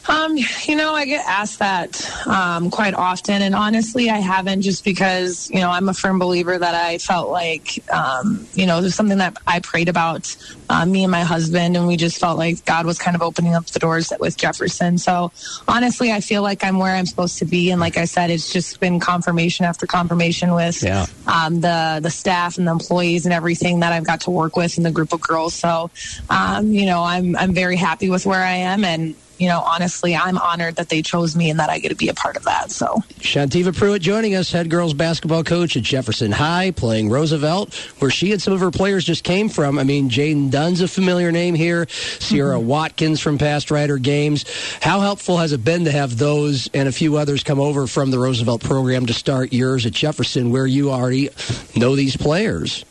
[0.09, 4.85] Um, you know, I get asked that um, quite often, and honestly, I haven't just
[4.85, 8.95] because you know I'm a firm believer that I felt like um, you know there's
[8.95, 10.37] something that I prayed about
[10.69, 13.55] uh, me and my husband, and we just felt like God was kind of opening
[13.55, 14.99] up the doors with Jefferson.
[14.99, 15.31] So
[15.69, 18.53] honestly, I feel like I'm where I'm supposed to be, and like I said, it's
[18.53, 21.07] just been confirmation after confirmation with yeah.
[21.27, 24.77] um, the the staff and the employees and everything that I've got to work with
[24.77, 25.55] and the group of girls.
[25.55, 25.91] So
[26.29, 29.92] um, you know, I'm I'm very happy with where I am, and you know, honestly,
[30.03, 32.45] I'm honored that they chose me and that I get to be a part of
[32.45, 32.71] that.
[32.71, 38.11] So, Shantiva Pruitt joining us, head girls basketball coach at Jefferson High, playing Roosevelt, where
[38.11, 39.79] she and some of her players just came from.
[39.79, 42.69] I mean, Jaden Dunn's a familiar name here, Sierra mm-hmm.
[42.69, 44.45] Watkins from past Rider games.
[44.81, 48.11] How helpful has it been to have those and a few others come over from
[48.11, 51.29] the Roosevelt program to start yours at Jefferson, where you already
[51.77, 52.85] know these players?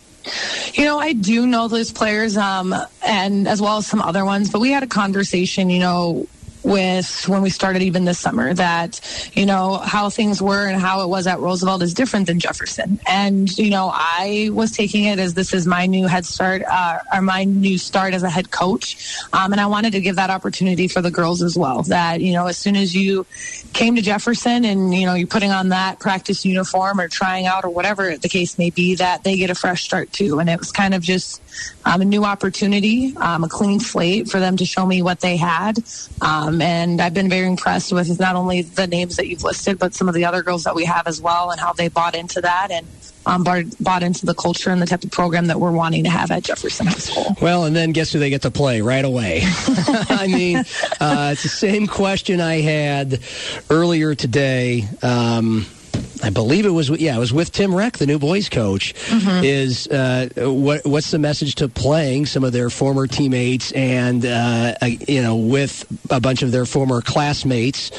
[0.73, 2.75] You know, I do know those players, um,
[3.05, 4.51] and as well as some other ones.
[4.51, 6.27] But we had a conversation, you know,
[6.63, 8.99] with when we started even this summer that
[9.33, 12.99] you know how things were and how it was at Roosevelt is different than Jefferson.
[13.07, 16.99] And you know I was taking it as this is my new head start uh,
[17.13, 19.17] or my new start as a head coach.
[19.33, 22.33] Um, and I wanted to give that opportunity for the girls as well that you
[22.33, 23.25] know as soon as you
[23.73, 27.63] came to Jefferson and you know you're putting on that practice uniform or trying out
[27.63, 30.39] or whatever the case may be that they get a fresh start too.
[30.39, 31.41] And it was kind of just
[31.85, 35.37] um, a new opportunity um, a clean slate for them to show me what they
[35.37, 35.77] had
[36.21, 39.93] um, and I've been very impressed with not only the names that you've listed but
[39.93, 42.41] some of the other girls that we have as well and how they bought into
[42.41, 42.85] that and
[43.25, 46.09] um, bought, bought into the culture and the type of program that we're wanting to
[46.09, 47.35] have at Jefferson High School.
[47.41, 49.41] Well, and then guess who they get to play right away?
[49.43, 50.57] I mean,
[50.99, 53.19] uh, it's the same question I had
[53.69, 54.87] earlier today.
[56.23, 58.93] I believe it was yeah, it was with Tim Reck, the new boys coach.
[58.93, 59.43] Mm-hmm.
[59.43, 64.75] Is uh, what what's the message to playing some of their former teammates and uh,
[64.83, 67.91] you know with a bunch of their former classmates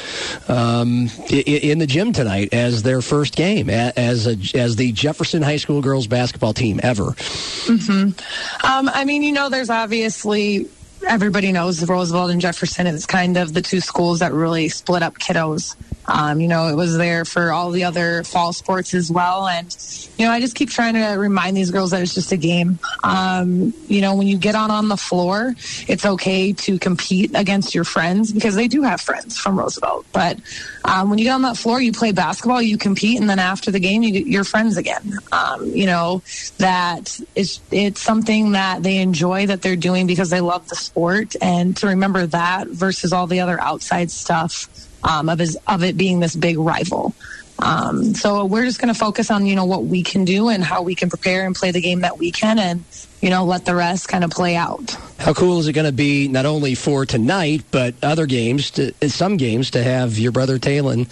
[0.49, 5.57] um, in the gym tonight as their first game as a, as the Jefferson High
[5.57, 7.11] School girls basketball team ever.
[7.11, 8.65] Mm-hmm.
[8.65, 10.69] Um, I mean, you know, there's obviously
[11.07, 15.19] everybody knows Roosevelt and Jefferson is kind of the two schools that really split up
[15.19, 15.75] kiddos
[16.05, 19.47] Um, you know, it was there for all the other fall sports as well.
[19.47, 19.75] And,
[20.17, 22.79] you know, I just keep trying to remind these girls that it's just a game.
[23.03, 25.55] Um, you know, when you get out on the floor,
[25.87, 30.05] it's okay to compete against your friends because they do have friends from Roosevelt.
[30.11, 30.39] But
[30.83, 33.71] um, when you get on that floor, you play basketball, you compete, and then after
[33.71, 35.13] the game, you your friends again.
[35.31, 36.21] Um, you know,
[36.57, 40.92] that it's, it's something that they enjoy that they're doing because they love the sport.
[41.41, 44.67] And to remember that versus all the other outside stuff
[45.03, 47.13] um, of his of it being this big rival.
[47.59, 50.63] Um, so we're just going to focus on you know what we can do and
[50.63, 52.83] how we can prepare and play the game that we can, and
[53.21, 54.95] you know let the rest kind of play out.
[55.19, 58.93] How cool is it going to be not only for tonight but other games, to,
[59.09, 61.07] some games to have your brother Talon,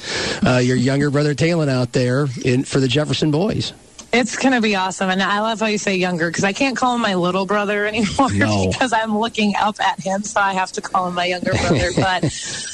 [0.45, 3.73] uh, your younger brother Talon out there in for the Jefferson boys.
[4.13, 5.09] It's going to be awesome.
[5.09, 7.85] And I love how you say younger because I can't call him my little brother
[7.87, 8.67] anymore no.
[8.69, 10.23] because I'm looking up at him.
[10.23, 11.91] So I have to call him my younger brother.
[11.95, 12.23] but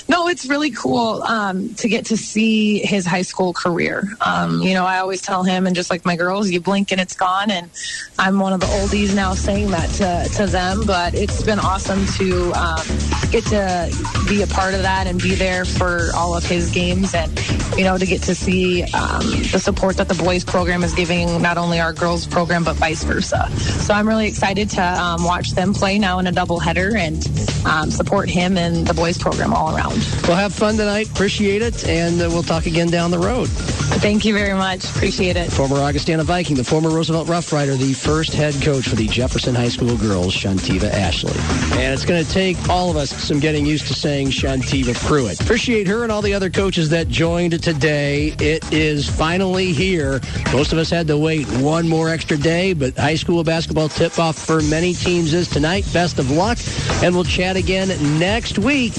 [0.10, 4.04] no, it's really cool um, to get to see his high school career.
[4.22, 7.00] Um, you know, I always tell him, and just like my girls, you blink and
[7.00, 7.52] it's gone.
[7.52, 7.70] And
[8.18, 10.86] I'm one of the oldies now saying that to, to them.
[10.88, 12.86] But it's been awesome to um,
[13.30, 17.14] get to be a part of that and be there for all of his games
[17.14, 17.32] and,
[17.78, 19.22] you know, to get to see um,
[19.52, 23.04] the support that the boys program is giving not only our girls program but vice
[23.04, 23.50] versa.
[23.58, 27.18] So I'm really excited to um, watch them play now in a doubleheader and
[27.66, 29.98] um, support him and the boys program all around.
[30.28, 31.10] Well, have fun tonight.
[31.10, 33.50] Appreciate it, and uh, we'll talk again down the road.
[33.98, 34.86] Thank you very much.
[34.86, 35.52] Appreciate it.
[35.52, 39.56] Former Augustana Viking, the former Roosevelt Rough Rider, the first head coach for the Jefferson
[39.56, 41.34] High School girls, Shantiva Ashley.
[41.80, 45.42] And it's going to take all of us some getting used to saying Shantiva Pruitt.
[45.42, 48.36] Appreciate her and all the other coaches that joined today.
[48.40, 50.22] It is finally here.
[50.54, 54.38] Most of us had to wait one more extra day, but high school basketball tip-off
[54.38, 55.86] for many teams is tonight.
[55.94, 56.58] Best of luck,
[57.04, 57.88] and we'll chat again
[58.20, 58.94] next week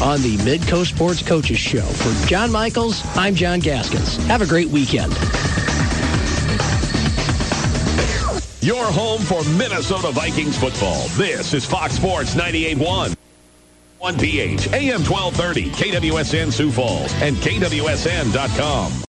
[0.00, 1.82] on the Midco Sports Coaches Show.
[1.82, 4.16] For John Michaels, I'm John Gaskins.
[4.26, 5.12] Have a great weekend.
[8.60, 11.06] Your home for Minnesota Vikings football.
[11.10, 13.16] This is Fox Sports 98.1.
[13.98, 19.04] 1 PH, AM 1230, KWSN Sioux Falls, and KWSN.com.